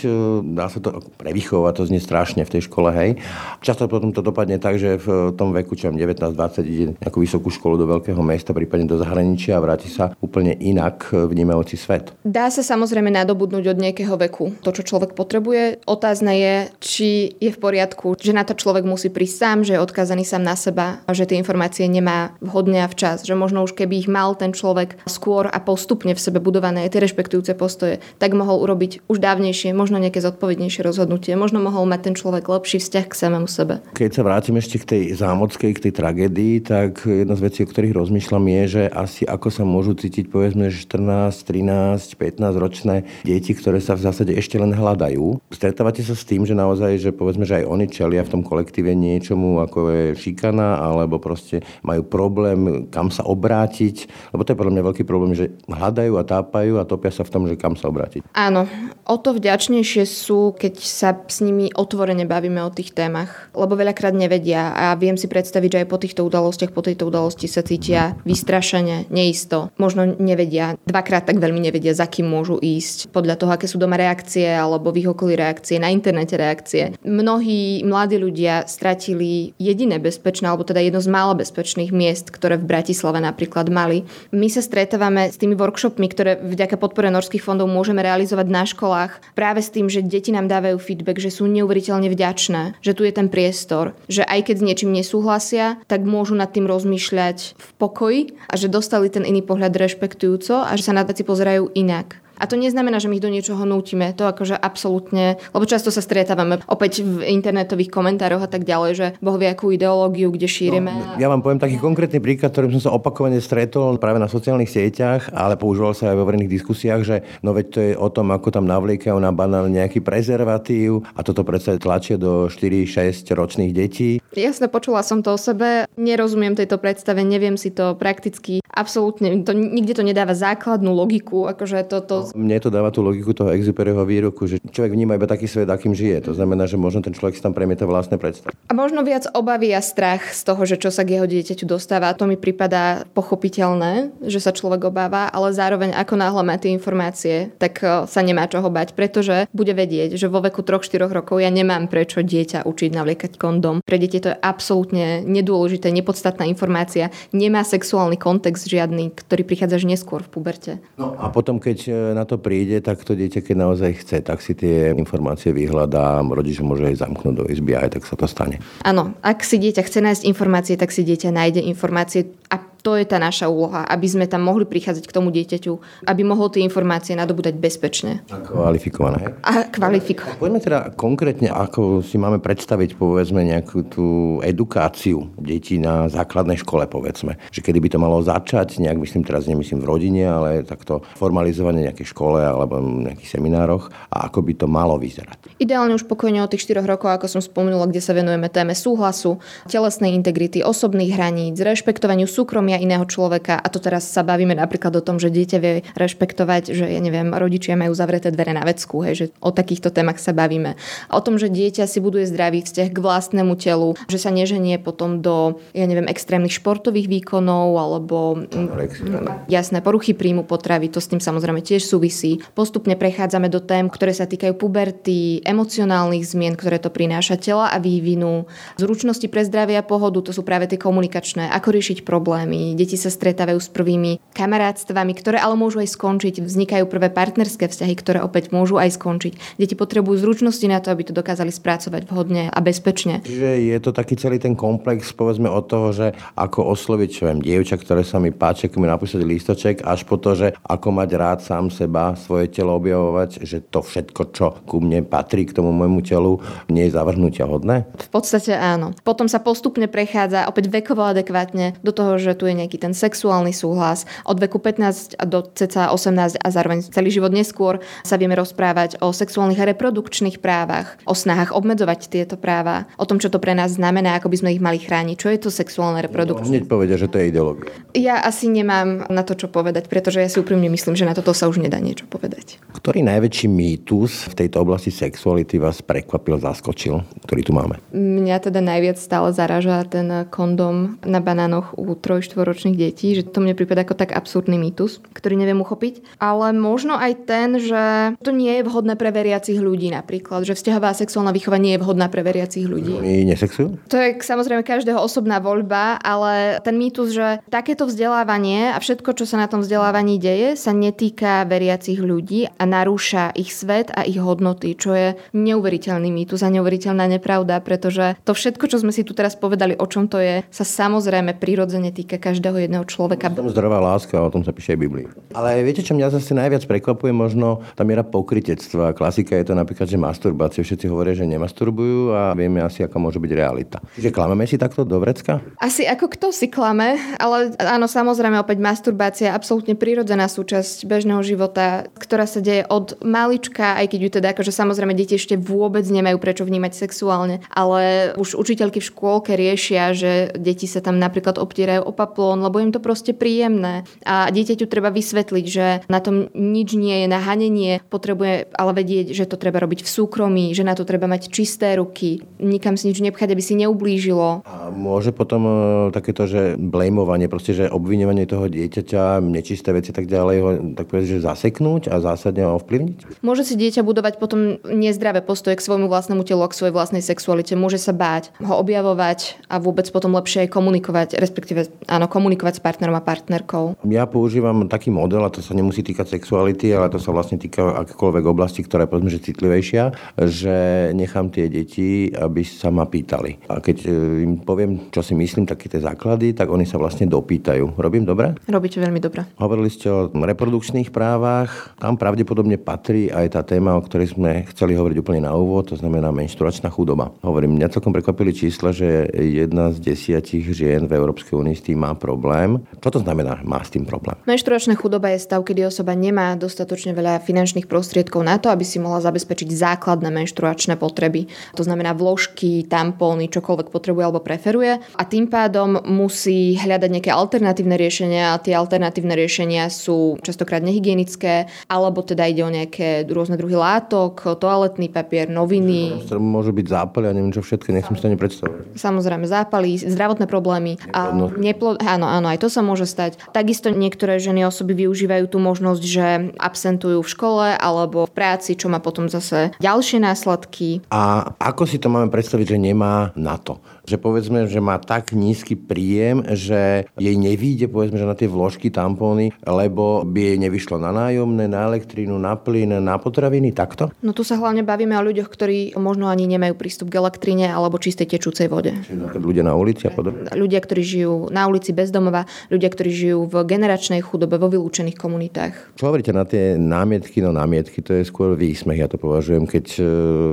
Dá 0.58 0.68
sa 0.72 0.80
to 0.82 1.06
prevychovať 1.22 1.74
to 1.78 1.84
znie 1.88 2.02
strašne 2.02 2.42
v 2.44 2.54
tej 2.58 2.62
škole, 2.66 2.90
hej. 2.96 3.22
Často 3.62 3.86
potom 3.86 4.10
to 4.10 4.26
dopadne 4.26 4.58
tak, 4.58 4.82
že 4.82 4.98
v 4.98 5.36
tom 5.38 5.54
veku, 5.54 5.78
čo 5.78 5.94
19-20, 5.94 6.66
ide 6.66 6.86
nejakú 6.98 7.22
vysokú 7.22 7.54
školu 7.54 7.76
do 7.78 7.86
veľkého 7.86 8.20
mesta, 8.26 8.56
prípadne 8.56 8.90
do 8.90 8.98
zahraničia 8.98 9.60
a 9.60 9.64
vráti 9.64 9.88
sa 9.92 10.18
úplne 10.20 10.58
inak 10.58 11.14
vnímajúci 11.14 11.78
svet. 11.78 12.16
Dá 12.26 12.50
sa 12.56 12.64
samozrejme 12.64 13.12
nadobudnúť 13.12 13.76
od 13.76 13.82
nejakého 13.82 14.16
veku 14.16 14.56
to, 14.64 14.72
čo 14.72 14.96
človek 14.96 15.18
potrebuje. 15.18 15.84
Otázne 15.90 16.34
je, 16.38 16.56
či 16.80 17.10
je 17.36 17.52
v 17.52 17.60
poriadku, 17.60 18.16
že 18.16 18.32
na 18.32 18.48
to 18.48 18.56
človek 18.56 18.88
musí 18.88 19.12
prísť 19.12 19.36
sám, 19.36 19.58
že 19.68 19.76
je 19.76 19.84
odkázaný 19.84 20.24
sám 20.24 20.44
na 20.46 20.56
seba 20.56 21.04
že 21.16 21.24
tie 21.24 21.40
informácie 21.40 21.88
nemá 21.88 22.36
vhodne 22.44 22.84
a 22.84 22.92
včas. 22.92 23.24
Že 23.24 23.40
možno 23.40 23.64
už 23.64 23.74
keby 23.74 24.06
ich 24.06 24.10
mal 24.12 24.36
ten 24.36 24.52
človek 24.52 25.00
skôr 25.08 25.48
a 25.48 25.58
postupne 25.64 26.12
v 26.12 26.20
sebe 26.20 26.44
budované 26.44 26.92
tie 26.92 27.00
rešpektujúce 27.00 27.56
postoje, 27.56 28.04
tak 28.20 28.36
mohol 28.36 28.62
urobiť 28.62 29.08
už 29.08 29.18
dávnejšie, 29.24 29.72
možno 29.72 29.98
nejaké 29.98 30.20
zodpovednejšie 30.20 30.84
rozhodnutie. 30.84 31.34
Možno 31.40 31.64
mohol 31.64 31.88
mať 31.88 32.12
ten 32.12 32.16
človek 32.20 32.46
lepší 32.52 32.84
vzťah 32.84 33.06
k 33.08 33.16
samému 33.16 33.48
sebe. 33.48 33.80
Keď 33.96 34.12
sa 34.12 34.22
vrátim 34.28 34.60
ešte 34.60 34.78
k 34.84 34.86
tej 34.86 35.04
zámockej, 35.16 35.72
k 35.80 35.84
tej 35.90 35.94
tragédii, 35.96 36.56
tak 36.62 37.08
jedna 37.08 37.40
z 37.40 37.42
vecí, 37.42 37.60
o 37.64 37.70
ktorých 37.72 37.96
rozmýšľam 37.96 38.46
je, 38.52 38.64
že 38.68 38.84
asi 38.92 39.24
ako 39.24 39.48
sa 39.50 39.64
môžu 39.64 39.96
cítiť 39.96 40.28
povedzme 40.28 40.68
14, 40.68 41.32
13, 41.32 42.20
15 42.20 42.45
ročné 42.54 43.10
deti, 43.26 43.58
ktoré 43.58 43.82
sa 43.82 43.98
v 43.98 44.06
zásade 44.06 44.38
ešte 44.38 44.62
len 44.62 44.70
hľadajú. 44.70 45.42
Stretávate 45.50 46.06
sa 46.06 46.14
s 46.14 46.28
tým, 46.28 46.46
že 46.46 46.54
naozaj, 46.54 47.02
že 47.02 47.10
povedzme, 47.10 47.50
že 47.50 47.64
aj 47.64 47.66
oni 47.66 47.86
čelia 47.90 48.22
v 48.22 48.34
tom 48.38 48.42
kolektíve 48.46 48.94
niečomu, 48.94 49.64
ako 49.66 49.80
je 49.90 50.04
šikana, 50.14 50.78
alebo 50.78 51.18
proste 51.18 51.66
majú 51.82 52.06
problém, 52.06 52.86
kam 52.94 53.10
sa 53.10 53.26
obrátiť. 53.26 54.06
Lebo 54.36 54.46
to 54.46 54.54
je 54.54 54.60
podľa 54.60 54.74
mňa 54.78 54.88
veľký 54.92 55.04
problém, 55.08 55.34
že 55.34 55.50
hľadajú 55.66 56.14
a 56.20 56.28
tápajú 56.28 56.78
a 56.78 56.86
topia 56.86 57.10
sa 57.10 57.26
v 57.26 57.32
tom, 57.32 57.44
že 57.50 57.56
kam 57.56 57.74
sa 57.80 57.90
obrátiť. 57.90 58.28
Áno, 58.36 58.68
o 59.08 59.16
to 59.18 59.34
vďačnejšie 59.34 60.04
sú, 60.04 60.52
keď 60.54 60.74
sa 60.84 61.16
s 61.16 61.40
nimi 61.40 61.72
otvorene 61.72 62.28
bavíme 62.28 62.60
o 62.62 62.74
tých 62.74 62.92
témach, 62.92 63.48
lebo 63.56 63.80
veľakrát 63.80 64.12
nevedia 64.12 64.76
a 64.76 64.98
viem 65.00 65.16
si 65.16 65.32
predstaviť, 65.32 65.70
že 65.72 65.82
aj 65.86 65.88
po 65.88 66.02
týchto 66.02 66.22
udalostiach, 66.28 66.76
po 66.76 66.84
tejto 66.84 67.08
udalosti 67.08 67.48
sa 67.48 67.64
cítia 67.64 68.18
vystrašene, 68.28 69.08
neisto. 69.14 69.72
Možno 69.80 70.10
nevedia, 70.18 70.76
dvakrát 70.84 71.24
tak 71.30 71.38
veľmi 71.40 71.62
nevedia, 71.62 71.96
za 71.96 72.10
kým 72.10 72.28
môžu 72.36 72.60
ísť, 72.60 73.16
podľa 73.16 73.40
toho, 73.40 73.52
aké 73.56 73.72
sú 73.72 73.80
doma 73.80 73.96
reakcie 73.96 74.52
alebo 74.52 74.92
v 74.92 75.08
ich 75.08 75.10
okolí 75.10 75.40
reakcie, 75.40 75.80
na 75.80 75.88
internete 75.88 76.36
reakcie. 76.36 77.00
Mnohí 77.08 77.80
mladí 77.88 78.20
ľudia 78.20 78.68
stratili 78.68 79.56
jediné 79.56 80.04
bezpečné, 80.04 80.52
alebo 80.52 80.68
teda 80.68 80.84
jedno 80.84 81.00
z 81.00 81.08
mála 81.08 81.40
bezpečných 81.40 81.96
miest, 81.96 82.36
ktoré 82.36 82.60
v 82.60 82.68
Bratislave 82.68 83.24
napríklad 83.24 83.72
mali. 83.72 84.04
My 84.36 84.52
sa 84.52 84.60
stretávame 84.60 85.32
s 85.32 85.40
tými 85.40 85.56
workshopmi, 85.56 86.12
ktoré 86.12 86.36
vďaka 86.44 86.76
podpore 86.76 87.08
norských 87.08 87.40
fondov 87.40 87.72
môžeme 87.72 88.04
realizovať 88.04 88.48
na 88.52 88.68
školách, 88.68 89.32
práve 89.38 89.64
s 89.64 89.72
tým, 89.72 89.88
že 89.88 90.04
deti 90.04 90.36
nám 90.36 90.52
dávajú 90.52 90.76
feedback, 90.82 91.24
že 91.24 91.32
sú 91.32 91.48
neuveriteľne 91.48 92.12
vďačné, 92.12 92.82
že 92.84 92.92
tu 92.92 93.08
je 93.08 93.14
ten 93.16 93.32
priestor, 93.32 93.96
že 94.12 94.26
aj 94.26 94.52
keď 94.52 94.56
s 94.60 94.66
niečím 94.66 94.92
nesúhlasia, 94.92 95.78
tak 95.86 96.04
môžu 96.04 96.34
nad 96.34 96.50
tým 96.50 96.66
rozmýšľať 96.66 97.38
v 97.56 97.70
pokoji 97.80 98.22
a 98.50 98.54
že 98.58 98.68
dostali 98.68 99.08
ten 99.08 99.24
iný 99.24 99.46
pohľad 99.46 99.78
rešpektujúco 99.78 100.66
a 100.66 100.74
že 100.74 100.90
sa 100.90 100.98
na 100.98 101.06
veci 101.06 101.22
pozerajú 101.22 101.72
inak. 101.78 102.25
A 102.40 102.48
to 102.48 102.60
neznamená, 102.60 103.00
že 103.00 103.08
my 103.08 103.18
ich 103.18 103.26
do 103.26 103.32
niečoho 103.32 103.64
nútime. 103.64 104.12
To 104.16 104.28
akože 104.28 104.56
absolútne, 104.60 105.40
lebo 105.56 105.64
často 105.64 105.90
sa 105.90 106.04
stretávame 106.04 106.60
opäť 106.68 107.02
v 107.06 107.24
internetových 107.24 107.92
komentároch 107.92 108.44
a 108.44 108.50
tak 108.52 108.68
ďalej, 108.68 108.92
že 108.96 109.08
boh 109.24 109.40
vie 109.40 109.48
akú 109.48 109.72
ideológiu, 109.72 110.32
kde 110.32 110.48
šírime. 110.50 110.92
No, 110.92 111.20
ja 111.20 111.32
vám 111.32 111.40
poviem 111.40 111.62
taký 111.62 111.80
konkrétny 111.80 112.20
príklad, 112.20 112.52
ktorým 112.52 112.76
som 112.80 112.92
sa 112.92 112.96
opakovane 112.96 113.40
stretol 113.40 113.98
práve 113.98 114.20
na 114.20 114.28
sociálnych 114.28 114.72
sieťach, 114.72 115.32
ale 115.32 115.56
používal 115.56 115.96
sa 115.96 116.12
aj 116.12 116.18
vo 116.20 116.28
verejných 116.28 116.52
diskusiách, 116.52 117.02
že 117.06 117.16
no 117.46 117.56
veď 117.56 117.66
to 117.72 117.80
je 117.80 117.94
o 117.96 118.10
tom, 118.12 118.32
ako 118.36 118.52
tam 118.52 118.68
navliekajú 118.68 119.16
na 119.16 119.32
banán 119.32 119.72
nejaký 119.72 120.04
prezervatív 120.04 121.08
a 121.16 121.24
toto 121.24 121.48
predsa 121.48 121.80
tlačia 121.80 122.20
do 122.20 122.52
4-6 122.52 123.32
ročných 123.32 123.72
detí. 123.72 124.20
Jasne, 124.36 124.68
počula 124.68 125.00
som 125.02 125.24
to 125.24 125.36
o 125.36 125.40
sebe, 125.40 125.88
nerozumiem 125.96 126.56
tejto 126.58 126.76
predstave, 126.82 127.24
neviem 127.24 127.56
si 127.56 127.72
to 127.72 127.96
prakticky, 127.96 128.60
absolútne, 128.68 129.44
to, 129.48 129.56
nikde 129.56 129.96
to 129.96 130.04
nedáva 130.04 130.36
základnú 130.36 130.92
logiku, 130.92 131.48
akože 131.48 131.88
to, 131.88 131.98
to 132.04 132.16
mne 132.34 132.58
to 132.64 132.74
dáva 132.74 132.90
tú 132.90 133.06
logiku 133.06 133.36
toho 133.36 133.54
Exuperyho 133.54 134.02
výroku, 134.08 134.50
že 134.50 134.58
človek 134.64 134.96
vníma 134.96 135.20
iba 135.20 135.30
taký 135.30 135.46
svet, 135.46 135.70
akým 135.70 135.94
žije. 135.94 136.32
To 136.32 136.34
znamená, 136.34 136.66
že 136.66 136.80
možno 136.80 137.06
ten 137.06 137.14
človek 137.14 137.38
si 137.38 137.44
tam 137.44 137.54
premieta 137.54 137.86
vlastné 137.86 138.18
predstavy. 138.18 138.56
A 138.70 138.74
možno 138.74 139.06
viac 139.06 139.30
obavy 139.36 139.76
a 139.76 139.82
strach 139.84 140.34
z 140.34 140.42
toho, 140.48 140.62
že 140.64 140.80
čo 140.82 140.90
sa 140.90 141.06
k 141.06 141.20
jeho 141.20 141.28
dieťaťu 141.28 141.68
dostáva. 141.68 142.16
To 142.16 142.26
mi 142.26 142.40
pripadá 142.40 143.04
pochopiteľné, 143.14 144.26
že 144.26 144.40
sa 144.40 144.56
človek 144.56 144.90
obáva, 144.90 145.28
ale 145.30 145.52
zároveň 145.52 145.92
ako 145.94 146.16
náhle 146.16 146.42
má 146.42 146.56
tie 146.56 146.72
informácie, 146.72 147.52
tak 147.60 147.84
e, 147.84 148.08
sa 148.08 148.22
nemá 148.24 148.48
čoho 148.48 148.72
bať, 148.72 148.96
pretože 148.96 149.46
bude 149.52 149.76
vedieť, 149.76 150.16
že 150.16 150.32
vo 150.32 150.40
veku 150.40 150.64
3-4 150.64 151.12
rokov 151.12 151.44
ja 151.44 151.52
nemám 151.52 151.92
prečo 151.92 152.24
dieťa 152.24 152.64
učiť 152.64 152.90
navliekať 152.96 153.32
kondom. 153.36 153.84
Pre 153.84 153.98
dieťa 153.98 154.20
to 154.24 154.32
je 154.32 154.38
absolútne 154.40 155.26
nedôležité, 155.28 155.92
nepodstatná 155.92 156.48
informácia. 156.48 157.12
Nemá 157.36 157.66
sexuálny 157.68 158.16
kontext 158.16 158.70
žiadny, 158.70 159.12
ktorý 159.12 159.44
prichádza 159.44 159.76
až 159.82 159.86
neskôr 159.92 160.24
v 160.24 160.32
puberte. 160.32 160.72
No 160.96 161.20
a 161.20 161.28
potom, 161.28 161.60
keď 161.60 161.78
e, 161.86 161.92
na 162.16 162.24
to 162.24 162.40
príde, 162.40 162.80
tak 162.80 163.04
to 163.04 163.12
dieťa, 163.12 163.44
keď 163.44 163.56
naozaj 163.60 163.92
chce, 164.00 164.18
tak 164.24 164.40
si 164.40 164.56
tie 164.56 164.96
informácie 164.96 165.52
vyhľadá, 165.52 166.24
rodič 166.24 166.64
môže 166.64 166.88
aj 166.88 167.04
zamknúť 167.04 167.36
do 167.36 167.46
izby, 167.52 167.76
aj 167.76 168.00
tak 168.00 168.08
sa 168.08 168.16
to 168.16 168.24
stane. 168.26 168.64
Áno, 168.88 169.12
ak 169.20 169.44
si 169.44 169.60
dieťa 169.60 169.84
chce 169.84 170.00
nájsť 170.00 170.24
informácie, 170.24 170.80
tak 170.80 170.96
si 170.96 171.04
dieťa 171.04 171.36
nájde 171.36 171.62
informácie 171.68 172.32
a 172.48 172.75
to 172.86 172.94
je 172.94 173.10
tá 173.10 173.18
naša 173.18 173.50
úloha, 173.50 173.82
aby 173.90 174.06
sme 174.06 174.30
tam 174.30 174.46
mohli 174.46 174.70
prichádzať 174.70 175.10
k 175.10 175.16
tomu 175.18 175.34
dieťaťu, 175.34 176.06
aby 176.06 176.22
mohol 176.22 176.54
tie 176.54 176.62
informácie 176.62 177.18
nadobúdať 177.18 177.58
bezpečne. 177.58 178.22
A 178.30 178.46
kvalifikované. 178.46 179.42
A 179.42 179.66
kvalifikované. 179.66 180.38
Poďme 180.38 180.62
teda 180.62 180.80
konkrétne, 180.94 181.50
ako 181.50 182.06
si 182.06 182.22
máme 182.22 182.38
predstaviť, 182.38 182.94
povedzme, 182.94 183.42
nejakú 183.42 183.90
tú 183.90 184.38
edukáciu 184.46 185.34
detí 185.42 185.82
na 185.82 186.06
základnej 186.06 186.62
škole, 186.62 186.86
povedzme. 186.86 187.42
Že 187.50 187.66
kedy 187.66 187.80
by 187.82 187.90
to 187.90 187.98
malo 187.98 188.22
začať, 188.22 188.78
nejak 188.78 189.02
myslím, 189.02 189.26
teraz 189.26 189.50
nemyslím 189.50 189.82
v 189.82 189.90
rodine, 189.90 190.30
ale 190.30 190.62
takto 190.62 191.02
formalizovanie 191.18 191.90
nejakej 191.90 192.14
škole 192.14 192.38
alebo 192.38 192.78
nejakých 192.78 193.42
seminároch 193.42 193.90
a 194.14 194.30
ako 194.30 194.46
by 194.46 194.54
to 194.62 194.70
malo 194.70 195.02
vyzerať. 195.02 195.58
Ideálne 195.58 195.98
už 195.98 196.06
pokojne 196.06 196.46
od 196.46 196.54
tých 196.54 196.70
4 196.70 196.86
rokov, 196.86 197.10
ako 197.10 197.26
som 197.26 197.42
spomenula, 197.42 197.90
kde 197.90 198.06
sa 198.06 198.14
venujeme 198.14 198.46
téme 198.54 198.78
súhlasu, 198.78 199.42
telesnej 199.66 200.14
integrity, 200.14 200.62
osobných 200.62 201.18
hraníc, 201.18 201.58
rešpektovaniu 201.58 202.30
súkromia 202.30 202.75
súkromia 202.76 202.84
iného 202.84 203.06
človeka. 203.08 203.56
A 203.56 203.68
to 203.72 203.80
teraz 203.80 204.04
sa 204.12 204.22
bavíme 204.24 204.56
napríklad 204.56 204.92
o 205.00 205.06
tom, 205.06 205.18
že 205.18 205.32
dieťa 205.32 205.58
vie 205.64 205.74
rešpektovať, 205.96 206.76
že 206.76 206.86
ja 206.86 207.00
neviem, 207.00 207.32
rodičia 207.32 207.80
majú 207.80 207.96
zavreté 207.96 208.32
dvere 208.32 208.52
na 208.52 208.64
vecku, 208.68 209.04
hej, 209.08 209.14
že 209.16 209.26
o 209.40 209.52
takýchto 209.56 209.92
témach 209.92 210.20
sa 210.20 210.36
bavíme. 210.36 210.76
A 211.08 211.14
o 211.16 211.22
tom, 211.24 211.40
že 211.40 211.48
dieťa 211.48 211.88
si 211.88 212.04
buduje 212.04 212.28
zdravý 212.28 212.64
vzťah 212.66 212.90
k 212.92 212.98
vlastnému 213.00 213.54
telu, 213.56 213.96
že 214.12 214.20
sa 214.20 214.30
neženie 214.32 214.78
potom 214.82 215.24
do, 215.24 215.60
ja 215.72 215.88
neviem, 215.88 216.10
extrémnych 216.12 216.60
športových 216.60 217.08
výkonov 217.08 217.80
alebo 217.80 218.44
mm, 218.44 219.48
jasné 219.48 219.80
poruchy 219.80 220.12
príjmu 220.12 220.44
potravy, 220.44 220.92
to 220.92 221.00
s 221.00 221.08
tým 221.08 221.24
samozrejme 221.24 221.64
tiež 221.64 221.86
súvisí. 221.86 222.44
Postupne 222.58 223.00
prechádzame 223.00 223.48
do 223.48 223.64
tém, 223.64 223.88
ktoré 223.88 224.12
sa 224.12 224.28
týkajú 224.28 224.58
puberty, 224.58 225.40
emocionálnych 225.46 226.26
zmien, 226.26 226.58
ktoré 226.58 226.82
to 226.82 226.92
prináša 226.92 227.38
tela 227.40 227.72
a 227.72 227.78
vývinu, 227.78 228.50
zručnosti 228.76 229.28
pre 229.30 229.46
zdravie 229.46 229.78
a 229.78 229.86
pohodu, 229.86 230.20
to 230.26 230.32
sú 230.34 230.42
práve 230.42 230.66
tie 230.66 230.82
komunikačné, 230.82 231.54
ako 231.54 231.70
riešiť 231.76 231.98
problémy, 232.08 232.65
deti 232.74 232.98
sa 232.98 233.14
stretávajú 233.14 233.62
s 233.62 233.70
prvými 233.70 234.18
kamarátstvami, 234.34 235.14
ktoré 235.14 235.38
ale 235.38 235.54
môžu 235.54 235.86
aj 235.86 235.94
skončiť. 235.94 236.42
Vznikajú 236.42 236.90
prvé 236.90 237.14
partnerské 237.14 237.70
vzťahy, 237.70 237.94
ktoré 237.94 238.20
opäť 238.26 238.50
môžu 238.50 238.82
aj 238.82 238.98
skončiť. 238.98 239.62
Deti 239.62 239.78
potrebujú 239.78 240.18
zručnosti 240.18 240.66
na 240.66 240.82
to, 240.82 240.90
aby 240.90 241.06
to 241.06 241.14
dokázali 241.14 241.54
spracovať 241.54 242.10
vhodne 242.10 242.50
a 242.50 242.60
bezpečne. 242.66 243.22
Čiže 243.22 243.52
je 243.70 243.78
to 243.78 243.92
taký 243.94 244.18
celý 244.18 244.42
ten 244.42 244.58
komplex, 244.58 245.14
povedzme 245.14 245.52
od 245.52 245.70
toho, 245.70 245.92
že 245.92 246.18
ako 246.34 246.74
osloviť, 246.74 247.10
čo 247.12 247.22
viem, 247.30 247.44
dievča, 247.44 247.76
ktoré 247.76 248.02
sa 248.02 248.18
mi 248.18 248.32
páči, 248.32 248.72
ako 248.72 248.80
mi 248.80 248.88
napísať 248.88 249.22
lístoček, 249.22 249.76
až 249.84 250.08
po 250.08 250.16
to, 250.16 250.34
že 250.34 250.48
ako 250.64 250.88
mať 250.96 251.10
rád 251.20 251.40
sám 251.44 251.68
seba, 251.68 252.16
svoje 252.16 252.48
telo 252.48 252.80
objavovať, 252.80 253.44
že 253.44 253.60
to 253.60 253.84
všetko, 253.84 254.22
čo 254.32 254.46
ku 254.64 254.80
mne 254.80 255.04
patrí, 255.04 255.44
k 255.44 255.54
tomu 255.54 255.76
môjmu 255.76 256.00
telu, 256.00 256.40
nie 256.72 256.88
je 256.88 256.96
zavrhnutia 256.96 257.44
hodné? 257.44 257.84
V 258.00 258.10
podstate 258.10 258.56
áno. 258.56 258.96
Potom 259.04 259.28
sa 259.28 259.44
postupne 259.44 259.92
prechádza 259.92 260.48
opäť 260.48 260.72
vekovo 260.72 261.04
adekvátne 261.04 261.76
do 261.84 261.92
toho, 261.92 262.16
že 262.16 262.40
tu 262.40 262.48
je 262.48 262.55
nejaký 262.56 262.80
ten 262.80 262.96
sexuálny 262.96 263.52
súhlas. 263.52 264.08
Od 264.24 264.40
veku 264.40 264.58
15 264.64 265.20
do 265.28 265.44
cca 265.44 265.92
18 265.92 266.40
a 266.40 266.48
zároveň 266.48 266.88
celý 266.88 267.12
život 267.12 267.36
neskôr 267.36 267.84
sa 268.08 268.16
vieme 268.16 268.34
rozprávať 268.40 269.04
o 269.04 269.12
sexuálnych 269.12 269.60
a 269.60 269.70
reprodukčných 269.76 270.40
právach, 270.40 270.96
o 271.04 271.14
snahách 271.14 271.52
obmedzovať 271.52 272.08
tieto 272.08 272.40
práva, 272.40 272.88
o 272.96 273.06
tom, 273.06 273.20
čo 273.20 273.28
to 273.28 273.38
pre 273.38 273.52
nás 273.52 273.76
znamená, 273.76 274.16
ako 274.18 274.32
by 274.32 274.38
sme 274.40 274.54
ich 274.56 274.64
mali 274.64 274.80
chrániť, 274.80 275.16
čo 275.20 275.28
je 275.30 275.40
to 275.40 275.50
sexuálne 275.52 276.00
reprodukčné. 276.00 276.64
Hneď 276.64 276.72
povedia, 276.72 276.96
že 276.96 277.12
to 277.12 277.20
je 277.20 277.30
ideológia. 277.30 277.76
Ja 277.92 278.24
asi 278.24 278.48
nemám 278.48 279.08
na 279.12 279.24
to, 279.28 279.36
čo 279.36 279.52
povedať, 279.52 279.92
pretože 279.92 280.24
ja 280.24 280.30
si 280.32 280.40
úprimne 280.40 280.72
myslím, 280.72 280.96
že 280.96 281.08
na 281.08 281.14
toto 281.14 281.36
sa 281.36 281.52
už 281.52 281.60
nedá 281.60 281.82
niečo 281.84 282.08
povedať. 282.08 282.62
Ktorý 282.72 283.04
najväčší 283.04 283.48
mýtus 283.52 284.32
v 284.32 284.46
tejto 284.46 284.64
oblasti 284.64 284.94
sexuality 284.94 285.60
vás 285.60 285.82
prekvapil, 285.84 286.40
zaskočil, 286.40 287.04
ktorý 287.26 287.42
tu 287.44 287.52
máme? 287.52 287.82
Mňa 287.96 288.38
teda 288.40 288.62
najviac 288.62 289.02
stále 289.02 289.34
zaraža 289.34 289.84
ten 289.88 290.28
kondom 290.30 291.02
na 291.04 291.20
banánoch 291.20 291.74
u 291.76 291.98
3 291.98 292.36
ročných 292.46 292.78
detí, 292.78 293.18
že 293.18 293.26
to 293.26 293.42
mne 293.42 293.58
prípada 293.58 293.82
ako 293.82 293.98
tak 293.98 294.14
absurdný 294.14 294.56
mýtus, 294.62 295.02
ktorý 295.12 295.36
neviem 295.36 295.60
uchopiť. 295.60 296.22
Ale 296.22 296.54
možno 296.54 296.96
aj 296.96 297.26
ten, 297.26 297.58
že 297.58 298.16
to 298.22 298.30
nie 298.30 298.62
je 298.62 298.64
vhodné 298.64 298.96
pre 298.96 299.10
veriacich 299.10 299.58
ľudí 299.58 299.90
napríklad, 299.90 300.46
že 300.46 300.54
vzťahová 300.54 300.94
sexuálna 300.94 301.34
výchova 301.34 301.58
nie 301.58 301.76
je 301.76 301.82
vhodná 301.82 302.08
pre 302.08 302.22
veriacich 302.22 302.70
ľudí. 302.70 303.02
Oni 303.02 303.26
nesexujú? 303.26 303.82
To 303.90 303.96
je 303.98 304.22
samozrejme 304.22 304.62
každého 304.62 305.02
osobná 305.02 305.42
voľba, 305.42 305.98
ale 306.00 306.62
ten 306.62 306.78
mýtus, 306.78 307.12
že 307.12 307.42
takéto 307.50 307.90
vzdelávanie 307.90 308.72
a 308.72 308.78
všetko, 308.78 309.18
čo 309.18 309.26
sa 309.26 309.42
na 309.42 309.48
tom 309.50 309.66
vzdelávaní 309.66 310.22
deje, 310.22 310.54
sa 310.60 310.72
netýka 310.76 311.48
veriacich 311.50 311.98
ľudí 311.98 312.46
a 312.46 312.64
narúša 312.64 313.34
ich 313.34 313.52
svet 313.52 313.90
a 313.96 314.06
ich 314.06 314.20
hodnoty, 314.22 314.78
čo 314.78 314.94
je 314.94 315.18
neuveriteľný 315.34 316.12
mýtus 316.12 316.46
a 316.46 316.54
neuveriteľná 316.54 317.10
nepravda, 317.18 317.58
pretože 317.64 318.20
to 318.28 318.36
všetko, 318.36 318.70
čo 318.70 318.78
sme 318.84 318.92
si 318.92 319.02
tu 319.08 319.16
teraz 319.16 319.34
povedali, 319.40 319.74
o 319.78 319.86
čom 319.88 320.06
to 320.06 320.20
je, 320.20 320.44
sa 320.52 320.66
samozrejme 320.68 321.38
prirodzene 321.40 321.90
týka 321.96 322.20
každého 322.26 322.58
jedného 322.66 322.86
človeka. 322.90 323.30
Tam 323.30 323.46
zdravá 323.54 323.78
láska, 323.78 324.18
o 324.18 324.34
tom 324.34 324.42
sa 324.42 324.50
píše 324.50 324.74
aj 324.74 324.80
Biblii. 324.82 325.06
Ale 325.38 325.62
viete, 325.62 325.86
čo 325.86 325.94
mňa 325.94 326.18
zase 326.18 326.34
najviac 326.34 326.66
prekvapuje, 326.66 327.14
možno 327.14 327.62
tá 327.78 327.86
miera 327.86 328.02
pokritectva. 328.02 328.98
Klasika 328.98 329.38
je 329.38 329.46
to 329.46 329.54
napríklad, 329.54 329.86
že 329.86 330.02
masturbácie. 330.02 330.66
Všetci 330.66 330.90
hovoria, 330.90 331.14
že 331.14 331.30
nemasturbujú 331.30 332.18
a 332.18 332.34
vieme 332.34 332.66
asi, 332.66 332.82
aká 332.82 332.98
môže 332.98 333.22
byť 333.22 333.32
realita. 333.38 333.78
Čiže 333.94 334.10
klameme 334.10 334.50
si 334.50 334.58
takto 334.58 334.82
do 334.82 334.98
vrecka? 334.98 335.46
Asi 335.62 335.86
ako 335.86 336.10
kto 336.10 336.34
si 336.34 336.50
klame, 336.50 336.98
ale 337.22 337.54
áno, 337.62 337.86
samozrejme 337.86 338.42
opäť 338.42 338.58
masturbácia 338.58 339.30
je 339.30 339.36
absolútne 339.36 339.78
prirodzená 339.78 340.26
súčasť 340.26 340.90
bežného 340.90 341.22
života, 341.22 341.86
ktorá 342.00 342.26
sa 342.26 342.42
deje 342.42 342.66
od 342.66 342.98
malička, 343.06 343.78
aj 343.78 343.92
keď 343.92 344.00
ju 344.00 344.10
teda 344.18 344.28
akože 344.34 344.50
samozrejme 344.50 344.98
deti 344.98 345.20
ešte 345.20 345.38
vôbec 345.38 345.86
nemajú 345.86 346.18
prečo 346.18 346.48
vnímať 346.48 346.74
sexuálne, 346.74 347.44
ale 347.52 348.16
už 348.18 348.40
učiteľky 348.40 348.82
v 348.82 348.90
škôlke 348.90 349.36
riešia, 349.36 349.92
že 349.92 350.34
deti 350.40 350.66
sa 350.66 350.80
tam 350.82 350.98
napríklad 350.98 351.38
obtierajú 351.38 351.84
o 351.84 351.92
paplón, 352.16 352.40
lebo 352.40 352.64
im 352.64 352.72
to 352.72 352.80
proste 352.80 353.12
príjemné. 353.12 353.84
A 354.08 354.32
dieťaťu 354.32 354.72
treba 354.72 354.88
vysvetliť, 354.88 355.46
že 355.52 355.84
na 355.92 356.00
tom 356.00 356.32
nič 356.32 356.80
nie 356.80 357.04
je 357.04 357.08
nahanenie, 357.12 357.84
potrebuje 357.92 358.48
ale 358.56 358.72
vedieť, 358.72 359.12
že 359.12 359.28
to 359.28 359.36
treba 359.36 359.60
robiť 359.60 359.84
v 359.84 359.90
súkromí, 359.92 360.56
že 360.56 360.64
na 360.64 360.80
to 360.80 360.88
treba 360.88 361.12
mať 361.12 361.28
čisté 361.28 361.76
ruky, 361.76 362.24
nikam 362.40 362.80
si 362.80 362.88
nič 362.88 363.04
nepchať, 363.04 363.36
aby 363.36 363.44
si 363.44 363.60
neublížilo. 363.60 364.48
A 364.48 364.72
môže 364.72 365.12
potom 365.12 365.44
e, 365.44 365.54
takéto, 365.92 366.24
že 366.24 366.56
blamovanie, 366.56 367.28
proste, 367.28 367.52
že 367.52 367.68
obviňovanie 367.68 368.24
toho 368.24 368.48
dieťaťa, 368.48 369.20
nečisté 369.20 369.76
veci 369.76 369.92
tak 369.92 370.08
ďalej, 370.08 370.38
ho, 370.40 370.50
tak 370.80 370.88
povedať, 370.88 371.20
že 371.20 371.28
zaseknúť 371.28 371.92
a 371.92 372.00
zásadne 372.00 372.48
ovplyvniť? 372.56 373.20
Môže 373.20 373.44
si 373.44 373.60
dieťa 373.60 373.84
budovať 373.84 374.24
potom 374.24 374.64
nezdravé 374.64 375.20
postoje 375.20 375.60
k 375.60 375.66
svojmu 375.66 375.92
vlastnému 375.92 376.24
telu 376.24 376.46
a 376.46 376.48
k 376.48 376.56
svojej 376.56 376.72
vlastnej 376.72 377.04
sexualite. 377.04 377.60
Môže 377.60 377.82
sa 377.82 377.92
báť 377.92 378.32
ho 378.40 378.56
objavovať 378.62 379.50
a 379.50 379.60
vôbec 379.60 379.90
potom 379.90 380.16
lepšie 380.16 380.48
aj 380.48 380.54
komunikovať, 380.54 381.08
respektíve 381.18 381.66
áno, 381.90 382.05
komunikovať 382.08 382.60
s 382.60 382.62
partnerom 382.62 382.96
a 382.96 383.04
partnerkou. 383.04 383.80
Ja 383.88 384.06
používam 384.06 384.66
taký 384.70 384.90
model, 384.94 385.26
a 385.26 385.34
to 385.34 385.44
sa 385.44 385.54
nemusí 385.58 385.82
týkať 385.82 386.16
sexuality, 386.18 386.72
ale 386.74 386.90
to 386.90 387.02
sa 387.02 387.12
vlastne 387.12 387.38
týka 387.42 387.86
akékoľvek 387.86 388.24
oblasti, 388.26 388.62
ktorá 388.62 388.86
je 388.86 388.92
povedzme, 388.92 389.12
že 389.12 389.26
citlivejšia, 389.26 389.84
že 390.22 390.56
nechám 390.94 391.34
tie 391.34 391.50
deti, 391.50 392.12
aby 392.14 392.46
sa 392.46 392.70
ma 392.70 392.86
pýtali. 392.86 393.50
A 393.50 393.60
keď 393.60 393.78
e, 393.86 393.90
im 394.24 394.42
poviem, 394.42 394.92
čo 394.94 395.02
si 395.02 395.18
myslím, 395.18 395.50
také 395.50 395.68
tie 395.72 395.82
základy, 395.82 396.38
tak 396.38 396.52
oni 396.52 396.68
sa 396.68 396.78
vlastne 396.78 397.10
dopýtajú. 397.10 397.80
Robím 397.80 398.06
dobre? 398.06 398.38
Robíte 398.46 398.78
veľmi 398.78 399.00
dobre. 399.02 399.26
Hovorili 399.42 399.72
ste 399.74 399.90
o 399.90 400.12
reprodukčných 400.14 400.94
právach. 400.94 401.74
Tam 401.82 401.98
pravdepodobne 401.98 402.62
patrí 402.62 403.10
aj 403.10 403.40
tá 403.40 403.42
téma, 403.42 403.74
o 403.74 403.82
ktorej 403.82 404.14
sme 404.14 404.46
chceli 404.54 404.78
hovoriť 404.78 404.98
úplne 405.02 405.26
na 405.26 405.34
úvod, 405.34 405.72
to 405.72 405.76
znamená 405.80 406.14
menštruačná 406.14 406.70
chudoba. 406.70 407.16
Hovorím, 407.24 407.58
mňa 407.58 407.74
celkom 407.74 407.96
prekvapili 407.96 408.36
čísla, 408.36 408.76
že 408.76 409.08
jedna 409.16 409.72
z 409.72 409.82
desiatich 409.82 410.46
žien 410.52 410.86
v 410.86 410.96
Európskej 411.00 411.40
únii 411.40 411.56
s 411.56 411.66
tým 411.66 411.82
má 411.82 411.95
problém. 411.98 412.62
Čo 412.84 413.00
to 413.00 413.00
znamená, 413.02 413.42
má 413.44 413.64
s 413.64 413.72
tým 413.74 413.88
problém? 413.88 414.16
Menštruačná 414.28 414.76
chudoba 414.76 415.12
je 415.16 415.20
stav, 415.24 415.42
kedy 415.42 415.66
osoba 415.68 415.96
nemá 415.96 416.36
dostatočne 416.38 416.94
veľa 416.94 417.24
finančných 417.24 417.66
prostriedkov 417.66 418.22
na 418.22 418.38
to, 418.38 418.52
aby 418.52 418.68
si 418.68 418.78
mohla 418.78 419.02
zabezpečiť 419.02 419.50
základné 419.50 420.12
menštruačné 420.12 420.76
potreby. 420.78 421.32
To 421.56 421.64
znamená 421.64 421.96
vložky, 421.96 422.68
tampóny, 422.68 423.32
čokoľvek 423.32 423.72
potrebuje 423.72 424.04
alebo 424.04 424.22
preferuje. 424.22 424.78
A 425.00 425.04
tým 425.08 425.32
pádom 425.32 425.80
musí 425.88 426.60
hľadať 426.60 426.90
nejaké 426.92 427.12
alternatívne 427.12 427.80
riešenia 427.80 428.36
a 428.36 428.42
tie 428.42 428.54
alternatívne 428.54 429.16
riešenia 429.16 429.72
sú 429.72 430.20
častokrát 430.22 430.62
nehygienické, 430.62 431.48
alebo 431.72 432.04
teda 432.04 432.28
ide 432.28 432.44
o 432.44 432.52
nejaké 432.52 433.08
rôzne 433.08 433.40
druhy 433.40 433.56
látok, 433.56 434.38
toaletný 434.38 434.92
papier, 434.92 435.32
noviny. 435.32 436.06
Môžu 436.16 436.52
byť 436.52 436.66
zápaly 436.68 437.06
a 437.10 437.16
neviem 437.16 437.32
čo 437.32 437.46
všetko, 437.46 437.70
nech 437.72 437.88
som 437.88 437.96
si 437.96 438.04
to 438.04 438.12
nepredstavovať. 438.12 438.76
Samozrejme 438.76 439.26
zápaly, 439.30 439.80
zdravotné 439.80 440.26
problémy. 440.28 440.78
A 440.92 441.14
neplod... 441.40 441.80
Áno, 441.86 442.10
áno, 442.10 442.28
aj 442.34 442.42
to 442.42 442.50
sa 442.50 442.66
môže 442.66 442.90
stať. 442.90 443.22
Takisto 443.32 443.70
niektoré 443.70 444.18
ženy 444.18 444.50
osoby 444.50 444.74
využívajú 444.86 445.30
tú 445.30 445.38
možnosť, 445.38 445.84
že 445.86 446.08
absentujú 446.42 447.06
v 447.06 447.12
škole 447.12 447.48
alebo 447.54 448.10
v 448.10 448.12
práci, 448.12 448.58
čo 448.58 448.68
má 448.68 448.82
potom 448.82 449.06
zase 449.06 449.54
ďalšie 449.62 450.02
následky. 450.02 450.82
A 450.90 451.32
ako 451.38 451.70
si 451.70 451.78
to 451.78 451.94
máme 451.94 452.10
predstaviť, 452.10 452.58
že 452.58 452.58
nemá 452.58 453.14
na 453.14 453.38
to? 453.38 453.62
Že 453.86 453.98
povedzme, 454.02 454.40
že 454.50 454.60
má 454.62 454.82
tak 454.82 455.14
nízky 455.14 455.54
príjem, 455.54 456.26
že 456.34 456.90
jej 456.98 457.16
nevíde 457.16 457.70
povedzme, 457.70 458.02
že 458.02 458.10
na 458.10 458.18
tie 458.18 458.30
vložky, 458.30 458.74
tampóny, 458.74 459.32
lebo 459.46 460.02
by 460.04 460.34
jej 460.34 460.38
nevyšlo 460.42 460.82
na 460.82 460.92
nájomné, 460.92 461.46
na 461.46 461.70
elektrínu, 461.70 462.18
na 462.18 462.36
plyn, 462.36 462.82
na 462.82 462.96
potraviny, 462.98 463.54
takto? 463.54 463.94
No 464.02 464.12
tu 464.12 464.26
sa 464.26 464.42
hlavne 464.42 464.66
bavíme 464.66 464.98
o 464.98 465.04
ľuďoch, 465.06 465.30
ktorí 465.30 465.78
možno 465.78 466.10
ani 466.10 466.26
nemajú 466.26 466.58
prístup 466.58 466.90
k 466.90 467.00
elektríne 467.00 467.50
alebo 467.50 467.78
čistej 467.78 468.10
tečúcej 468.10 468.50
vode. 468.50 468.74
Čiže 468.86 469.22
ľudia 469.22 469.44
na 469.46 469.54
ulici 469.54 469.86
a 469.88 469.92
podobne? 469.94 470.28
Ľudia, 470.34 470.60
ktorí 470.60 470.82
žijú 470.82 471.30
na 471.30 471.46
ulici 471.46 471.72
bez 471.72 471.94
domova, 471.94 472.26
ľudia, 472.50 472.70
ktorí 472.74 472.90
žijú 472.92 473.30
v 473.30 473.36
generačnej 473.46 474.02
chudobe, 474.02 474.36
vo 474.36 474.52
vylúčených 474.52 474.98
komunitách. 474.98 475.54
Čo 475.80 475.94
hovoríte 475.94 476.12
na 476.12 476.28
tie 476.28 476.60
námietky? 476.60 477.24
No 477.24 477.32
námietky 477.32 477.80
to 477.80 477.96
je 477.96 478.04
skôr 478.04 478.36
výsmech, 478.36 478.82
ja 478.82 478.90
to 478.90 479.00
považujem, 479.00 479.48
keď 479.48 479.66
e, 479.78 479.82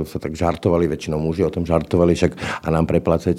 sa 0.03 0.17
tak 0.19 0.35
žartovali, 0.35 0.91
väčšinou 0.91 1.19
muži 1.21 1.45
o 1.47 1.53
tom 1.53 1.63
žartovali, 1.63 2.17
však 2.17 2.63
a 2.63 2.67
nám 2.67 2.89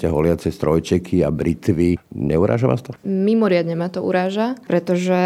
preplácete 0.05 0.13
holiace 0.13 0.49
strojčeky 0.51 1.25
a 1.25 1.29
britvy. 1.31 1.97
Neuráža 2.13 2.69
vás 2.69 2.81
to? 2.81 2.93
Mimoriadne 3.03 3.73
ma 3.75 3.89
to 3.89 4.05
uráža, 4.05 4.55
pretože 4.69 5.17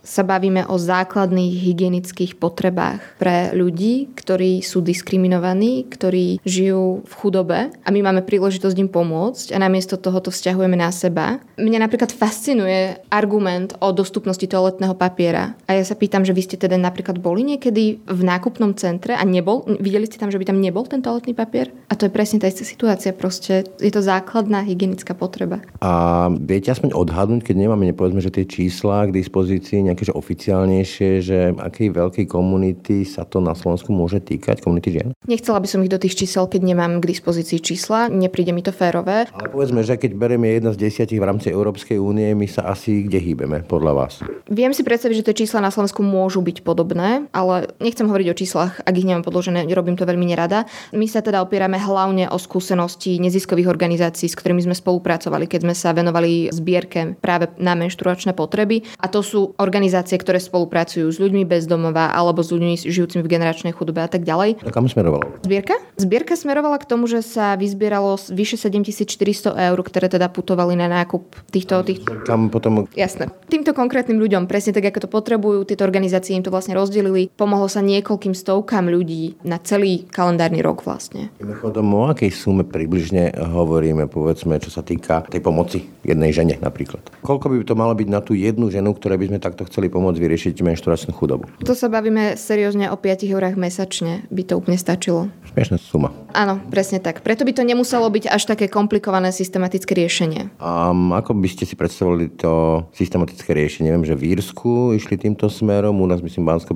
sa 0.00 0.22
bavíme 0.22 0.66
o 0.70 0.78
základných 0.78 1.54
hygienických 1.58 2.38
potrebách 2.38 3.02
pre 3.18 3.50
ľudí, 3.52 4.10
ktorí 4.14 4.62
sú 4.62 4.80
diskriminovaní, 4.80 5.86
ktorí 5.90 6.40
žijú 6.46 7.02
v 7.04 7.12
chudobe 7.18 7.58
a 7.74 7.88
my 7.90 8.00
máme 8.00 8.22
príležitosť 8.22 8.76
im 8.78 8.90
pomôcť 8.90 9.52
a 9.54 9.58
namiesto 9.58 9.98
toho 9.98 10.22
to 10.22 10.30
vzťahujeme 10.30 10.76
na 10.78 10.90
seba. 10.94 11.42
Mňa 11.58 11.78
napríklad 11.82 12.14
fascinuje 12.14 13.00
argument 13.10 13.74
o 13.82 13.90
dostupnosti 13.90 14.44
toaletného 14.46 14.94
papiera. 14.94 15.58
A 15.66 15.76
ja 15.76 15.84
sa 15.84 15.98
pýtam, 15.98 16.22
že 16.22 16.34
vy 16.34 16.42
ste 16.46 16.56
teda 16.56 16.78
napríklad 16.78 17.18
boli 17.18 17.42
niekedy 17.44 18.00
v 18.04 18.20
nákupnom 18.22 18.76
centre 18.78 19.16
a 19.16 19.24
nebol, 19.26 19.66
videli 19.80 20.06
ste 20.06 20.20
tam, 20.20 20.32
že 20.32 20.38
by 20.38 20.46
tam 20.48 20.62
nebol 20.62 20.86
ten 20.86 21.02
toaletný 21.02 21.34
papier? 21.34 21.72
A 21.90 21.98
to 21.98 22.06
je 22.06 22.14
presne 22.14 22.38
tá 22.40 22.46
istá 22.48 22.62
situácia. 22.62 23.12
Proste 23.12 23.66
je 23.80 23.92
to 23.92 24.00
základná 24.20 24.60
hygienická 24.60 25.16
potreba. 25.16 25.64
A 25.80 26.28
viete 26.28 26.68
aspoň 26.68 26.92
odhadnúť, 26.92 27.48
keď 27.50 27.56
nemáme, 27.56 27.88
nepovedzme, 27.88 28.20
že 28.20 28.28
tie 28.28 28.44
čísla 28.44 29.08
k 29.08 29.16
dispozícii, 29.16 29.88
nejaké 29.88 30.04
že 30.04 30.12
oficiálnejšie, 30.12 31.10
že 31.24 31.38
akej 31.56 31.88
veľkej 31.96 32.26
komunity 32.28 33.08
sa 33.08 33.24
to 33.24 33.40
na 33.40 33.56
Slovensku 33.56 33.96
môže 33.96 34.20
týkať, 34.20 34.60
komunity 34.60 35.00
žien? 35.00 35.08
Nechcela 35.24 35.56
by 35.56 35.68
som 35.72 35.80
ich 35.80 35.88
do 35.88 35.96
tých 35.96 36.20
čísel, 36.20 36.44
keď 36.44 36.60
nemám 36.60 37.00
k 37.00 37.08
dispozícii 37.08 37.64
čísla. 37.64 38.12
Nepríde 38.12 38.52
mi 38.52 38.60
to 38.60 38.76
férové. 38.76 39.24
Ale 39.32 39.48
povedzme, 39.48 39.80
že 39.80 39.96
keď 39.96 40.12
berieme 40.20 40.52
jedna 40.52 40.76
z 40.76 40.84
desiatich 40.84 41.16
v 41.16 41.24
rámci 41.24 41.48
Európskej 41.48 41.96
únie, 41.96 42.36
my 42.36 42.44
sa 42.44 42.68
asi 42.68 43.08
kde 43.08 43.18
hýbeme, 43.24 43.64
podľa 43.64 43.92
vás? 43.96 44.20
Viem 44.52 44.76
si 44.76 44.84
predstaviť, 44.84 45.24
že 45.24 45.26
tie 45.32 45.46
čísla 45.46 45.64
na 45.64 45.72
Slovensku 45.72 46.04
môžu 46.04 46.44
byť 46.44 46.60
podobné, 46.60 47.24
ale 47.32 47.72
nechcem 47.80 48.04
hovoriť 48.04 48.28
o 48.28 48.36
číslach, 48.36 48.84
ak 48.84 48.94
ich 49.00 49.08
nemám 49.08 49.24
podložené, 49.24 49.64
robím 49.72 49.96
to 49.96 50.04
veľmi 50.04 50.28
nerada. 50.28 50.68
My 50.92 51.08
sa 51.08 51.24
teda 51.24 51.40
opierame 51.40 51.80
hlavne 51.80 52.28
o 52.28 52.36
skúsenosti 52.36 53.22
neziskových 53.22 53.70
organizácií, 53.70 54.09
s 54.16 54.34
ktorými 54.34 54.64
sme 54.64 54.74
spolupracovali, 54.74 55.46
keď 55.46 55.60
sme 55.68 55.74
sa 55.76 55.94
venovali 55.94 56.50
zbierke 56.50 57.14
práve 57.20 57.52
na 57.60 57.76
menštruačné 57.76 58.34
potreby. 58.34 58.82
A 58.98 59.06
to 59.06 59.20
sú 59.22 59.54
organizácie, 59.60 60.18
ktoré 60.18 60.40
spolupracujú 60.40 61.06
s 61.06 61.20
ľuďmi 61.20 61.46
bez 61.46 61.68
domova 61.70 62.10
alebo 62.10 62.40
s 62.40 62.50
ľuďmi 62.50 62.80
žijúcimi 62.80 63.22
v 63.22 63.30
generačnej 63.30 63.72
chudobe 63.76 64.02
a 64.02 64.10
tak 64.10 64.24
ďalej. 64.26 64.64
A 64.64 64.70
kam 64.72 64.90
smerovalo? 64.90 65.38
Zbierka? 65.44 65.76
Zbierka 66.00 66.34
smerovala 66.34 66.80
k 66.80 66.88
tomu, 66.88 67.06
že 67.06 67.20
sa 67.20 67.54
vyzbieralo 67.54 68.16
vyše 68.32 68.56
7400 68.56 69.52
eur, 69.52 69.78
ktoré 69.84 70.08
teda 70.08 70.32
putovali 70.32 70.74
na 70.74 70.88
nákup 70.88 71.52
týchto... 71.52 71.84
Tých... 71.84 72.00
Kam 72.24 72.48
potom... 72.48 72.88
Jasné. 72.96 73.28
Týmto 73.52 73.76
konkrétnym 73.76 74.16
ľuďom, 74.16 74.48
presne 74.48 74.72
tak, 74.72 74.88
ako 74.88 75.04
to 75.04 75.08
potrebujú, 75.12 75.68
tieto 75.68 75.84
organizácie 75.84 76.32
im 76.32 76.44
to 76.46 76.48
vlastne 76.48 76.72
rozdelili. 76.72 77.28
Pomohlo 77.34 77.68
sa 77.68 77.84
niekoľkým 77.84 78.32
stovkám 78.32 78.88
ľudí 78.88 79.36
na 79.44 79.60
celý 79.60 80.08
kalendárny 80.08 80.64
rok 80.64 80.86
vlastne. 80.86 81.28
Mimochodom, 81.42 81.86
o 81.92 82.08
akej 82.08 82.32
sume 82.32 82.64
približne 82.64 83.34
hovoríme, 83.36 83.99
povedzme, 84.08 84.56
čo 84.62 84.72
sa 84.72 84.84
týka 84.84 85.26
tej 85.28 85.40
pomoci 85.40 85.84
jednej 86.04 86.32
žene 86.32 86.56
napríklad? 86.60 87.02
Koľko 87.24 87.50
by 87.52 87.54
to 87.64 87.74
malo 87.76 87.92
byť 87.96 88.08
na 88.08 88.20
tú 88.20 88.32
jednu 88.36 88.72
ženu, 88.72 88.94
ktoré 88.96 89.20
by 89.20 89.32
sme 89.32 89.38
takto 89.40 89.66
chceli 89.68 89.92
pomôcť 89.92 90.18
vyriešiť 90.20 90.62
menštruačnú 90.62 91.12
chudobu? 91.16 91.48
To 91.64 91.74
sa 91.76 91.90
bavíme 91.92 92.36
seriózne 92.36 92.88
o 92.92 92.96
5 92.96 93.26
eurách 93.26 93.56
mesačne, 93.56 94.24
by 94.30 94.42
to 94.46 94.54
úplne 94.56 94.78
stačilo. 94.80 95.28
Smiešná 95.52 95.76
suma. 95.80 96.14
Áno, 96.30 96.62
presne 96.70 97.02
tak. 97.02 97.26
Preto 97.26 97.42
by 97.42 97.52
to 97.52 97.66
nemuselo 97.66 98.06
byť 98.06 98.30
až 98.30 98.46
také 98.46 98.70
komplikované 98.70 99.34
systematické 99.34 99.98
riešenie. 99.98 100.54
A 100.62 100.94
ako 100.94 101.34
by 101.36 101.48
ste 101.50 101.66
si 101.66 101.74
predstavovali 101.74 102.30
to 102.38 102.84
systematické 102.94 103.50
riešenie. 103.50 103.90
Viem, 103.90 104.06
že 104.06 104.14
v 104.14 104.38
Írsku 104.38 104.94
išli 104.94 105.18
týmto 105.18 105.50
smerom, 105.50 105.98
u 105.98 106.06
nás 106.06 106.22
myslím 106.22 106.46
bansko 106.46 106.72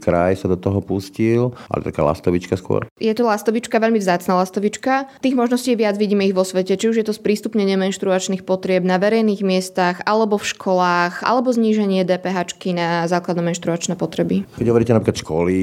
kraj 0.00 0.38
sa 0.38 0.46
do 0.48 0.56
toho 0.56 0.80
pustil, 0.80 1.52
ale 1.68 1.84
taká 1.84 2.00
lastovička 2.06 2.56
skôr. 2.56 2.88
Je 2.96 3.12
to 3.12 3.26
lastovička, 3.26 3.76
veľmi 3.76 4.00
vzácna 4.00 4.38
lastovička. 4.40 5.10
Tých 5.20 5.36
možností 5.36 5.74
je 5.74 5.80
viac, 5.82 5.98
vidíme 5.98 6.24
ich 6.24 6.36
vo 6.36 6.46
svete, 6.56 6.80
či 6.80 6.88
už 6.88 6.96
je 6.96 7.04
to 7.04 7.12
sprístupnenie 7.12 7.76
menštruačných 7.76 8.40
potrieb 8.40 8.80
na 8.80 8.96
verejných 8.96 9.44
miestach, 9.44 10.00
alebo 10.08 10.40
v 10.40 10.48
školách, 10.56 11.20
alebo 11.20 11.52
zníženie 11.52 12.00
DPH 12.08 12.48
na 12.72 13.04
základné 13.04 13.52
menštruačné 13.52 13.92
potreby. 13.92 14.48
Keď 14.56 14.64
hovoríte 14.72 14.96
napríklad 14.96 15.20
školy, 15.20 15.56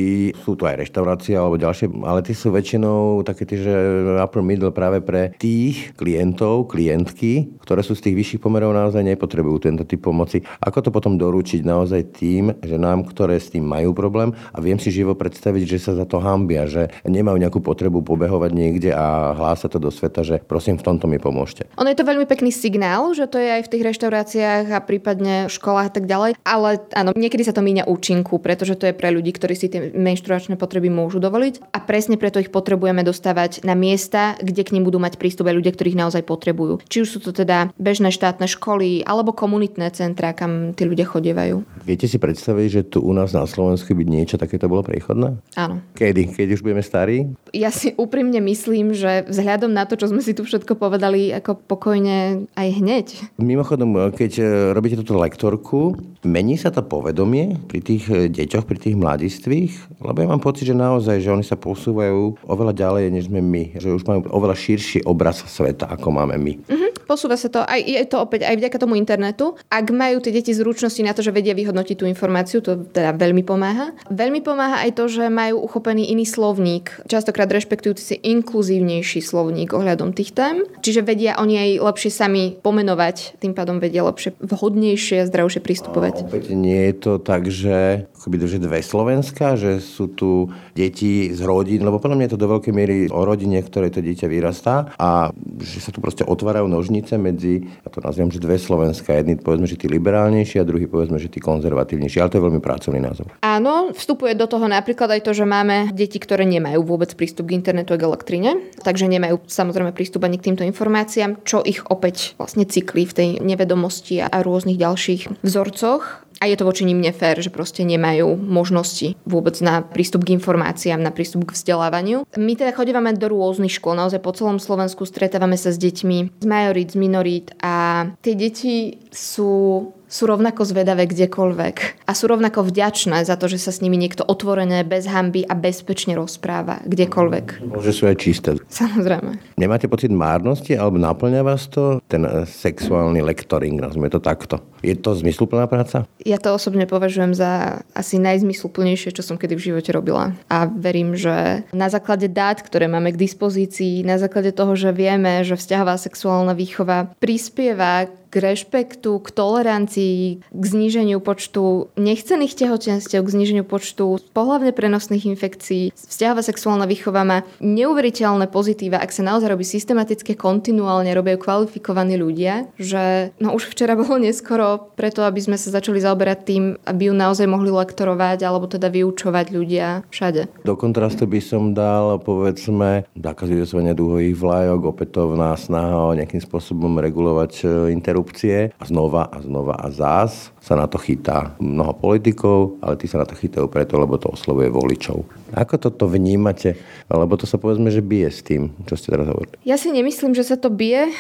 sú 0.46 0.54
to 0.54 0.70
aj 0.70 0.86
reštaurácie 0.86 1.34
alebo 1.34 1.58
ďalšie, 1.58 1.90
ale 2.06 2.22
tie 2.22 2.38
sú 2.38 2.54
väčšinou 2.54 3.26
také 3.26 3.50
tie, 3.50 3.58
že 3.58 3.74
upper 4.22 4.46
middle 4.46 4.70
práve 4.70 5.02
pre 5.02 5.34
tých 5.42 5.98
klientov, 5.98 6.70
klientky, 6.70 7.50
ktoré 7.66 7.82
sú 7.82 7.98
z 7.98 8.14
tých 8.14 8.22
vyšších 8.22 8.44
pomerov 8.46 8.78
naozaj 8.78 9.02
nepotrebujú 9.02 9.66
tento 9.66 9.90
typ 9.90 10.06
pomoci. 10.06 10.46
Ako 10.62 10.86
to 10.86 10.94
potom 10.94 11.18
doručiť 11.18 11.66
naozaj 11.66 12.22
tým, 12.22 12.54
že 12.62 12.78
nám, 12.78 13.10
ktoré 13.10 13.42
s 13.42 13.50
tým 13.50 13.66
majú 13.66 13.98
problém 13.98 14.30
a 14.54 14.62
viem 14.62 14.78
si 14.78 14.94
živo 14.94 15.18
predstaviť, 15.18 15.66
že 15.66 15.90
sa 15.90 15.98
za 15.98 16.06
to 16.06 16.22
hambia, 16.22 16.70
že 16.70 16.94
nemajú 17.02 17.42
nejakú 17.42 17.66
potrebu 17.66 18.06
pobehovať 18.06 18.52
niekde 18.54 18.94
a 18.94 19.34
hlása 19.34 19.66
to 19.66 19.82
do 19.82 19.90
sveta, 19.90 20.22
že 20.22 20.38
prosím, 20.46 20.83
v 20.84 20.92
tomto 20.92 21.08
mi 21.08 21.16
pomôžte. 21.16 21.72
Ono 21.80 21.88
je 21.88 21.96
to 21.96 22.04
veľmi 22.04 22.28
pekný 22.28 22.52
signál, 22.52 23.16
že 23.16 23.32
to 23.32 23.40
je 23.40 23.48
aj 23.56 23.64
v 23.64 23.72
tých 23.72 23.84
reštauráciách 23.88 24.66
a 24.76 24.84
prípadne 24.84 25.48
školách 25.48 25.88
a 25.88 25.94
tak 25.96 26.06
ďalej, 26.12 26.36
ale 26.44 26.84
áno, 26.92 27.16
niekedy 27.16 27.48
sa 27.48 27.56
to 27.56 27.64
míňa 27.64 27.88
účinku, 27.88 28.44
pretože 28.44 28.76
to 28.76 28.92
je 28.92 28.98
pre 28.98 29.16
ľudí, 29.16 29.32
ktorí 29.32 29.56
si 29.56 29.72
tie 29.72 29.96
menštruačné 29.96 30.60
potreby 30.60 30.92
môžu 30.92 31.24
dovoliť 31.24 31.72
a 31.72 31.80
presne 31.80 32.20
preto 32.20 32.44
ich 32.44 32.52
potrebujeme 32.52 33.00
dostávať 33.08 33.64
na 33.64 33.80
miesta, 33.80 34.36
kde 34.44 34.68
k 34.68 34.76
nim 34.76 34.84
budú 34.84 35.00
mať 35.00 35.16
prístup 35.16 35.48
aj 35.48 35.56
ľudia, 35.56 35.72
ktorých 35.72 36.00
naozaj 36.04 36.28
potrebujú. 36.28 36.84
Či 36.92 37.08
už 37.08 37.10
sú 37.16 37.20
to 37.24 37.32
teda 37.32 37.72
bežné 37.80 38.12
štátne 38.12 38.50
školy 38.52 39.08
alebo 39.08 39.32
komunitné 39.32 39.88
centrá, 39.96 40.36
kam 40.36 40.76
tí 40.76 40.84
ľudia 40.84 41.08
chodievajú. 41.08 41.64
Viete 41.88 42.10
si 42.10 42.20
predstaviť, 42.20 42.68
že 42.68 42.82
tu 42.88 43.00
u 43.04 43.14
nás 43.16 43.32
na 43.32 43.46
Slovensku 43.48 43.94
by 43.94 44.04
niečo 44.04 44.36
takéto 44.36 44.68
bolo 44.68 44.84
prechodné? 44.84 45.40
Áno. 45.56 45.80
Kedy? 45.96 46.36
Keď 46.36 46.48
už 46.60 46.64
budeme 46.66 46.84
starí? 46.84 47.30
Ja 47.54 47.70
si 47.70 47.94
úprimne 47.96 48.42
myslím, 48.42 48.96
že 48.96 49.28
vzhľadom 49.30 49.70
na 49.70 49.86
to, 49.86 50.00
čo 50.00 50.10
sme 50.10 50.24
si 50.24 50.34
tu 50.34 50.48
všetko 50.48 50.63
povedali, 50.72 51.36
ako 51.36 51.60
pokojne 51.68 52.48
aj 52.56 52.68
hneď. 52.80 53.08
Mimochodom, 53.36 54.16
keď 54.16 54.32
e, 54.40 54.44
robíte 54.72 54.96
túto 54.96 55.20
lektorku, 55.20 56.00
mení 56.24 56.56
sa 56.56 56.72
to 56.72 56.80
povedomie 56.80 57.60
pri 57.68 57.84
tých 57.84 58.08
e, 58.08 58.32
deťoch, 58.32 58.64
pri 58.64 58.80
tých 58.80 58.96
mladistvých? 58.96 60.00
Lebo 60.00 60.18
ja 60.24 60.28
mám 60.32 60.40
pocit, 60.40 60.72
že 60.72 60.76
naozaj, 60.76 61.20
že 61.20 61.36
oni 61.36 61.44
sa 61.44 61.60
posúvajú 61.60 62.48
oveľa 62.48 62.74
ďalej, 62.74 63.04
než 63.12 63.28
sme 63.28 63.44
my. 63.44 63.76
Že 63.76 64.00
už 64.00 64.04
majú 64.08 64.20
oveľa 64.32 64.56
širší 64.56 65.04
obraz 65.04 65.44
sveta, 65.44 65.92
ako 65.92 66.08
máme 66.16 66.40
my. 66.40 66.54
Mm-hmm. 66.64 66.92
Posúva 67.04 67.36
sa 67.36 67.52
to, 67.52 67.60
aj, 67.68 67.84
je 67.84 68.00
to 68.08 68.18
opäť 68.24 68.48
aj 68.48 68.56
vďaka 68.56 68.78
tomu 68.80 68.96
internetu. 68.96 69.60
Ak 69.68 69.92
majú 69.92 70.24
tie 70.24 70.32
deti 70.32 70.56
zručnosti 70.56 71.04
na 71.04 71.12
to, 71.12 71.20
že 71.20 71.36
vedia 71.36 71.52
vyhodnotiť 71.52 71.96
tú 72.00 72.08
informáciu, 72.08 72.64
to 72.64 72.80
teda 72.96 73.12
veľmi 73.20 73.44
pomáha. 73.44 73.92
Veľmi 74.08 74.40
pomáha 74.40 74.88
aj 74.88 74.96
to, 74.96 75.12
že 75.12 75.28
majú 75.28 75.68
uchopený 75.68 76.16
iný 76.16 76.24
slovník, 76.24 77.04
častokrát 77.12 77.52
rešpektujúci 77.52 78.04
si 78.04 78.16
inkluzívnejší 78.20 79.20
slovník 79.24 79.74
ohľadom 79.74 80.14
tých 80.14 80.36
tém. 80.36 80.53
Čiže 80.84 81.02
vedia 81.02 81.40
oni 81.40 81.56
aj 81.58 81.70
lepšie 81.80 82.12
sami 82.12 82.44
pomenovať, 82.60 83.40
tým 83.40 83.56
pádom 83.56 83.80
vedia 83.80 84.04
lepšie, 84.04 84.36
vhodnejšie 84.44 85.24
a 85.24 85.30
zdravšie 85.30 85.62
pristupovať. 85.64 86.16
A 86.24 86.28
opäť 86.28 86.54
nie 86.54 86.92
je 86.92 86.96
to 87.00 87.12
tak, 87.18 87.48
že 87.48 88.08
akoby 88.20 88.38
že 88.44 88.60
dve 88.60 88.80
Slovenska, 88.84 89.56
že 89.56 89.80
sú 89.80 90.12
tu 90.12 90.52
deti 90.76 91.32
z 91.32 91.40
rodín, 91.44 91.84
lebo 91.88 92.00
podľa 92.00 92.20
mňa 92.20 92.26
je 92.28 92.34
to 92.36 92.44
do 92.44 92.52
veľkej 92.52 92.74
miery 92.76 92.98
o 93.08 93.24
rodine, 93.24 93.60
ktoré 93.64 93.88
to 93.88 94.04
dieťa 94.04 94.28
vyrastá 94.28 94.92
a 95.00 95.32
že 95.64 95.80
sa 95.80 95.92
tu 95.96 96.04
proste 96.04 96.28
otvárajú 96.28 96.68
nožnice 96.68 97.16
medzi, 97.16 97.64
ja 97.84 97.90
to 97.90 98.04
nazviem, 98.04 98.28
že 98.28 98.44
dve 98.44 98.60
Slovenska. 98.60 99.16
Jedni 99.16 99.40
povedzme, 99.40 99.68
že 99.68 99.80
tí 99.80 99.88
liberálnejší 99.88 100.60
a 100.60 100.68
druhý 100.68 100.88
povedzme, 100.88 101.20
že 101.20 101.32
tí 101.32 101.40
konzervatívnejší. 101.40 102.20
Ale 102.20 102.32
to 102.32 102.38
je 102.40 102.46
veľmi 102.46 102.62
pracovný 102.64 103.00
názor. 103.00 103.32
Áno, 103.40 103.96
vstupuje 103.96 104.36
do 104.36 104.48
toho 104.50 104.68
napríklad 104.68 105.16
aj 105.16 105.22
to, 105.24 105.32
že 105.32 105.48
máme 105.48 105.96
deti, 105.96 106.20
ktoré 106.20 106.44
nemajú 106.44 106.84
vôbec 106.84 107.16
prístup 107.16 107.48
k 107.48 107.56
internetu 107.56 107.96
a 107.96 108.00
k 108.00 108.06
elektrine, 108.08 108.50
takže 108.84 109.08
nemajú 109.08 109.48
samozrejme 109.48 109.96
prístup 109.96 110.28
ani 110.28 110.42
k 110.42 110.43
týmto 110.44 110.68
informáciám, 110.68 111.42
čo 111.48 111.64
ich 111.64 111.80
opäť 111.88 112.36
vlastne 112.36 112.68
cykli 112.68 113.08
v 113.08 113.16
tej 113.16 113.30
nevedomosti 113.40 114.20
a 114.20 114.30
rôznych 114.44 114.78
ďalších 114.78 115.42
vzorcoch 115.42 116.24
a 116.44 116.52
je 116.52 116.60
to 116.60 116.68
voči 116.68 116.84
nim 116.84 117.00
nefér, 117.00 117.40
že 117.40 117.48
proste 117.48 117.88
nemajú 117.88 118.36
možnosti 118.36 119.16
vôbec 119.24 119.56
na 119.64 119.80
prístup 119.80 120.28
k 120.28 120.36
informáciám, 120.36 121.00
na 121.00 121.16
prístup 121.16 121.48
k 121.48 121.56
vzdelávaniu. 121.56 122.28
My 122.36 122.60
teda 122.60 122.76
chodívame 122.76 123.16
do 123.16 123.32
rôznych 123.32 123.72
škôl, 123.72 123.96
naozaj 123.96 124.20
po 124.20 124.36
celom 124.36 124.60
Slovensku 124.60 125.08
stretávame 125.08 125.56
sa 125.56 125.72
s 125.72 125.80
deťmi 125.80 126.44
z 126.44 126.46
majorít, 126.46 126.92
z 126.92 126.98
minorít 127.00 127.48
a 127.64 128.06
tie 128.20 128.36
deti 128.36 129.00
sú 129.08 129.88
sú 130.14 130.30
rovnako 130.30 130.62
zvedavé 130.62 131.10
kdekoľvek 131.10 132.06
a 132.06 132.12
sú 132.14 132.30
rovnako 132.30 132.70
vďačné 132.70 133.26
za 133.26 133.34
to, 133.34 133.50
že 133.50 133.58
sa 133.58 133.74
s 133.74 133.82
nimi 133.82 133.98
niekto 133.98 134.22
otvorené, 134.22 134.86
bez 134.86 135.10
hamby 135.10 135.42
a 135.42 135.58
bezpečne 135.58 136.14
rozpráva 136.14 136.86
kdekoľvek. 136.86 137.66
Môže 137.66 137.90
sú 137.90 138.06
aj 138.06 138.22
čisté. 138.22 138.54
Samozrejme. 138.70 139.58
Nemáte 139.58 139.90
pocit 139.90 140.14
márnosti 140.14 140.78
alebo 140.78 141.02
naplňa 141.02 141.42
vás 141.42 141.66
to 141.66 141.98
ten 142.06 142.30
sexuálny 142.46 143.26
lektoring, 143.26 143.82
nazvime 143.82 144.14
to 144.14 144.22
takto? 144.22 144.62
Je 144.86 144.94
to 144.94 145.18
zmysluplná 145.18 145.66
práca? 145.66 146.06
Ja 146.22 146.38
to 146.38 146.54
osobne 146.54 146.86
považujem 146.86 147.34
za 147.34 147.82
asi 147.98 148.22
najzmysluplnejšie, 148.22 149.16
čo 149.16 149.26
som 149.26 149.42
kedy 149.42 149.58
v 149.58 149.66
živote 149.74 149.90
robila. 149.96 150.36
A 150.52 150.70
verím, 150.70 151.18
že 151.18 151.66
na 151.74 151.88
základe 151.90 152.30
dát, 152.30 152.62
ktoré 152.62 152.86
máme 152.86 153.16
k 153.16 153.22
dispozícii, 153.24 154.06
na 154.06 154.20
základe 154.22 154.54
toho, 154.54 154.76
že 154.78 154.94
vieme, 154.94 155.42
že 155.42 155.58
vzťahová 155.58 155.96
sexuálna 155.98 156.54
výchova 156.54 157.16
prispieva 157.18 158.12
k 158.34 158.42
rešpektu, 158.42 159.22
k 159.22 159.28
tolerancii, 159.30 160.42
k 160.42 160.64
zníženiu 160.66 161.22
počtu 161.22 161.94
nechcených 161.94 162.58
tehotenstiev, 162.58 163.22
k 163.22 163.30
zníženiu 163.30 163.62
počtu 163.62 164.18
pohľavne 164.34 164.74
prenosných 164.74 165.30
infekcií. 165.30 165.94
Vzťahová 165.94 166.42
sexuálna 166.42 166.90
výchova 166.90 167.22
má 167.22 167.38
neuveriteľné 167.62 168.50
pozitíva, 168.50 168.98
ak 168.98 169.14
sa 169.14 169.22
naozaj 169.22 169.54
robí 169.54 169.62
systematicky, 169.62 170.34
kontinuálne, 170.34 171.14
robia 171.14 171.38
kvalifikovaní 171.38 172.18
ľudia, 172.18 172.74
že 172.82 173.30
no 173.38 173.54
už 173.54 173.70
včera 173.70 173.94
bolo 173.94 174.18
neskoro 174.18 174.90
preto, 174.98 175.22
aby 175.22 175.38
sme 175.38 175.62
sa 175.62 175.70
začali 175.70 176.02
zaoberať 176.02 176.40
tým, 176.42 176.64
aby 176.90 177.12
ju 177.12 177.14
naozaj 177.14 177.46
mohli 177.46 177.70
lektorovať 177.70 178.42
alebo 178.42 178.66
teda 178.66 178.90
vyučovať 178.90 179.46
ľudia 179.54 180.02
všade. 180.10 180.66
Do 180.66 180.74
kontrastu 180.74 181.30
by 181.30 181.38
som 181.38 181.78
dal, 181.78 182.18
povedzme, 182.18 183.06
zákaz 183.14 183.46
vyvesovania 183.46 183.94
dúhových 183.94 184.34
vlajok, 184.34 184.90
opätovná 184.90 185.54
snaha 185.54 186.10
o 186.10 186.18
nejakým 186.18 186.42
spôsobom 186.42 186.98
regulovať 186.98 187.52
e, 187.62 187.66
interrupciu 187.94 188.23
korupcie 188.24 188.72
a 188.80 188.84
znova 188.88 189.28
a 189.28 189.44
znova 189.44 189.76
a 189.76 189.92
zás 189.92 190.56
sa 190.64 190.80
na 190.80 190.88
to 190.88 190.96
chytá 190.96 191.60
mnoho 191.60 191.92
politikov, 192.00 192.80
ale 192.80 192.96
tí 192.96 193.12
sa 193.12 193.20
na 193.20 193.28
to 193.28 193.36
chytajú 193.36 193.68
preto, 193.68 194.00
lebo 194.00 194.16
to 194.16 194.32
oslovuje 194.32 194.72
voličov. 194.72 195.28
Ako 195.52 195.76
toto 195.76 196.08
vnímate? 196.08 196.80
Lebo 197.12 197.36
to 197.36 197.44
sa 197.44 197.60
povedzme, 197.60 197.92
že 197.92 198.00
bije 198.00 198.32
s 198.32 198.40
tým, 198.40 198.72
čo 198.88 198.96
ste 198.96 199.12
teraz 199.12 199.28
hovorili. 199.28 199.60
Ja 199.68 199.76
si 199.76 199.92
nemyslím, 199.92 200.32
že 200.32 200.48
sa 200.48 200.56
to 200.56 200.72
bije. 200.72 201.12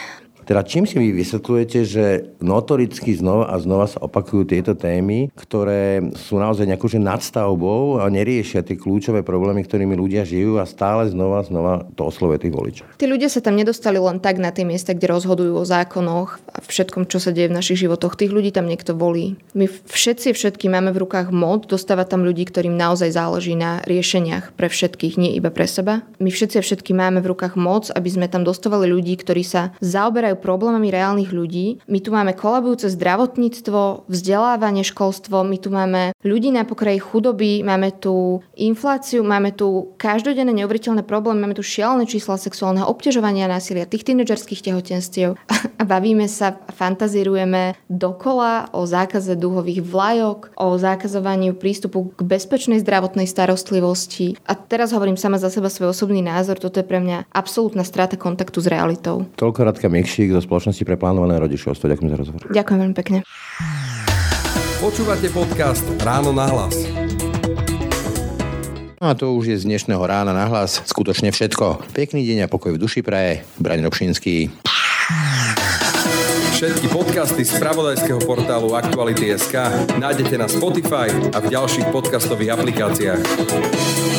Teda 0.43 0.63
čím 0.63 0.83
si 0.83 0.99
vy 0.99 1.15
vysvetľujete, 1.15 1.79
že 1.83 2.05
notoricky 2.43 3.15
znova 3.15 3.49
a 3.51 3.59
znova 3.59 3.87
sa 3.87 3.99
opakujú 4.03 4.47
tieto 4.47 4.75
témy, 4.75 5.31
ktoré 5.33 6.13
sú 6.15 6.37
naozaj 6.39 6.67
nejakou 6.67 6.91
že 6.91 6.99
nadstavbou 7.01 8.03
a 8.03 8.07
neriešia 8.11 8.61
tie 8.61 8.77
kľúčové 8.77 9.25
problémy, 9.25 9.65
ktorými 9.65 9.95
ľudia 9.97 10.27
žijú 10.27 10.61
a 10.61 10.67
stále 10.67 11.09
znova 11.09 11.41
a 11.41 11.47
znova 11.47 11.73
to 11.95 12.05
oslovuje 12.05 12.47
tých 12.47 12.53
voličov. 12.53 12.85
Tí 12.99 13.05
ľudia 13.07 13.31
sa 13.31 13.41
tam 13.41 13.57
nedostali 13.57 13.97
len 13.97 14.19
tak 14.19 14.37
na 14.37 14.53
tie 14.53 14.67
miesta, 14.67 14.93
kde 14.93 15.09
rozhodujú 15.09 15.57
o 15.57 15.65
zákonoch 15.65 16.37
a 16.51 16.59
všetkom, 16.61 17.09
čo 17.09 17.17
sa 17.17 17.33
deje 17.33 17.49
v 17.49 17.57
našich 17.57 17.81
životoch. 17.81 18.19
Tých 18.19 18.35
ľudí 18.35 18.53
tam 18.53 18.69
niekto 18.69 18.93
volí. 18.93 19.39
My 19.57 19.65
všetci 19.65 20.35
všetky 20.35 20.69
máme 20.69 20.93
v 20.93 21.01
rukách 21.01 21.33
moc 21.33 21.65
dostávať 21.65 22.13
tam 22.13 22.21
ľudí, 22.27 22.45
ktorým 22.45 22.75
naozaj 22.75 23.15
záleží 23.15 23.55
na 23.57 23.81
riešeniach 23.87 24.53
pre 24.53 24.67
všetkých, 24.69 25.17
nie 25.17 25.33
iba 25.39 25.49
pre 25.49 25.65
seba. 25.65 26.05
My 26.19 26.29
všetci 26.29 26.61
všetky 26.61 26.91
máme 26.93 27.23
v 27.23 27.31
rukách 27.33 27.57
moc, 27.57 27.89
aby 27.89 28.09
sme 28.09 28.27
tam 28.29 28.45
dostávali 28.45 28.89
ľudí, 28.91 29.17
ktorí 29.17 29.41
sa 29.41 29.73
zaoberajú 29.81 30.32
zaoberajú 30.33 30.41
problémami 30.41 30.89
reálnych 30.89 31.31
ľudí. 31.31 31.79
My 31.87 32.01
tu 32.01 32.09
máme 32.11 32.33
kolabujúce 32.33 32.89
zdravotníctvo, 32.89 34.09
vzdelávanie, 34.09 34.83
školstvo, 34.83 35.45
my 35.45 35.57
tu 35.61 35.69
máme 35.69 36.11
ľudí 36.25 36.49
na 36.49 36.65
pokraji 36.65 36.99
chudoby, 36.99 37.61
máme 37.61 37.93
tu 37.95 38.41
infláciu, 38.57 39.21
máme 39.21 39.53
tu 39.53 39.93
každodenné 40.01 40.51
neuveriteľné 40.51 41.05
problémy, 41.05 41.45
máme 41.45 41.55
tu 41.57 41.63
šialené 41.63 42.09
čísla 42.09 42.41
sexuálneho 42.41 42.89
obťažovania 42.89 43.45
násilia, 43.47 43.89
tých 43.89 44.03
tínedžerských 44.09 44.65
tehotenstiev 44.65 45.37
a 45.81 45.83
bavíme 45.85 46.25
sa, 46.25 46.57
fantazírujeme 46.73 47.77
dokola 47.87 48.73
o 48.73 48.83
zákaze 48.89 49.37
dúhových 49.37 49.85
vlajok, 49.85 50.57
o 50.57 50.75
zákazovaní 50.75 51.53
prístupu 51.53 52.15
k 52.17 52.21
bezpečnej 52.25 52.81
zdravotnej 52.81 53.29
starostlivosti. 53.29 54.39
A 54.47 54.57
teraz 54.57 54.95
hovorím 54.95 55.19
sama 55.19 55.37
za 55.37 55.53
seba 55.53 55.69
svoj 55.69 55.93
osobný 55.93 56.25
názor, 56.25 56.57
toto 56.57 56.81
je 56.81 56.87
pre 56.87 56.97
mňa 57.03 57.29
absolútna 57.29 57.85
strata 57.85 58.15
kontaktu 58.17 58.57
s 58.63 58.67
realitou. 58.71 59.27
Toľko 59.37 59.59
Radka 59.67 59.87
Miekši, 59.91 60.22
Vašík 60.23 60.39
zo 60.39 60.47
spoločnosti 60.47 60.83
pre 60.87 60.95
plánované 60.95 61.35
rodičovstvo. 61.35 61.91
Ďakujem 61.91 62.07
za 62.07 62.15
rozhovor. 62.15 62.39
Ďakujem 62.47 62.79
veľmi 62.79 62.95
pekne. 62.95 63.27
Počúvate 64.79 65.27
podcast 65.35 65.83
Ráno 65.99 66.31
na 66.31 66.47
hlas. 66.47 66.79
No 69.03 69.11
a 69.11 69.19
to 69.19 69.35
už 69.35 69.51
je 69.51 69.57
z 69.59 69.67
dnešného 69.67 69.99
rána 69.99 70.31
na 70.31 70.47
hlas 70.47 70.79
skutočne 70.87 71.35
všetko. 71.35 71.91
Pekný 71.91 72.23
deň 72.23 72.47
a 72.47 72.51
pokoj 72.51 72.71
v 72.71 72.79
duši 72.79 73.03
praje. 73.03 73.43
Braň 73.59 73.83
Robšinský. 73.83 74.47
Všetky 76.55 76.87
podcasty 76.87 77.43
z 77.43 77.59
pravodajského 77.59 78.23
portálu 78.23 78.79
Aktuality.sk 78.79 79.59
nájdete 79.99 80.39
na 80.39 80.47
Spotify 80.47 81.11
a 81.35 81.43
v 81.43 81.51
ďalších 81.51 81.91
podcastových 81.91 82.55
aplikáciách. 82.55 84.12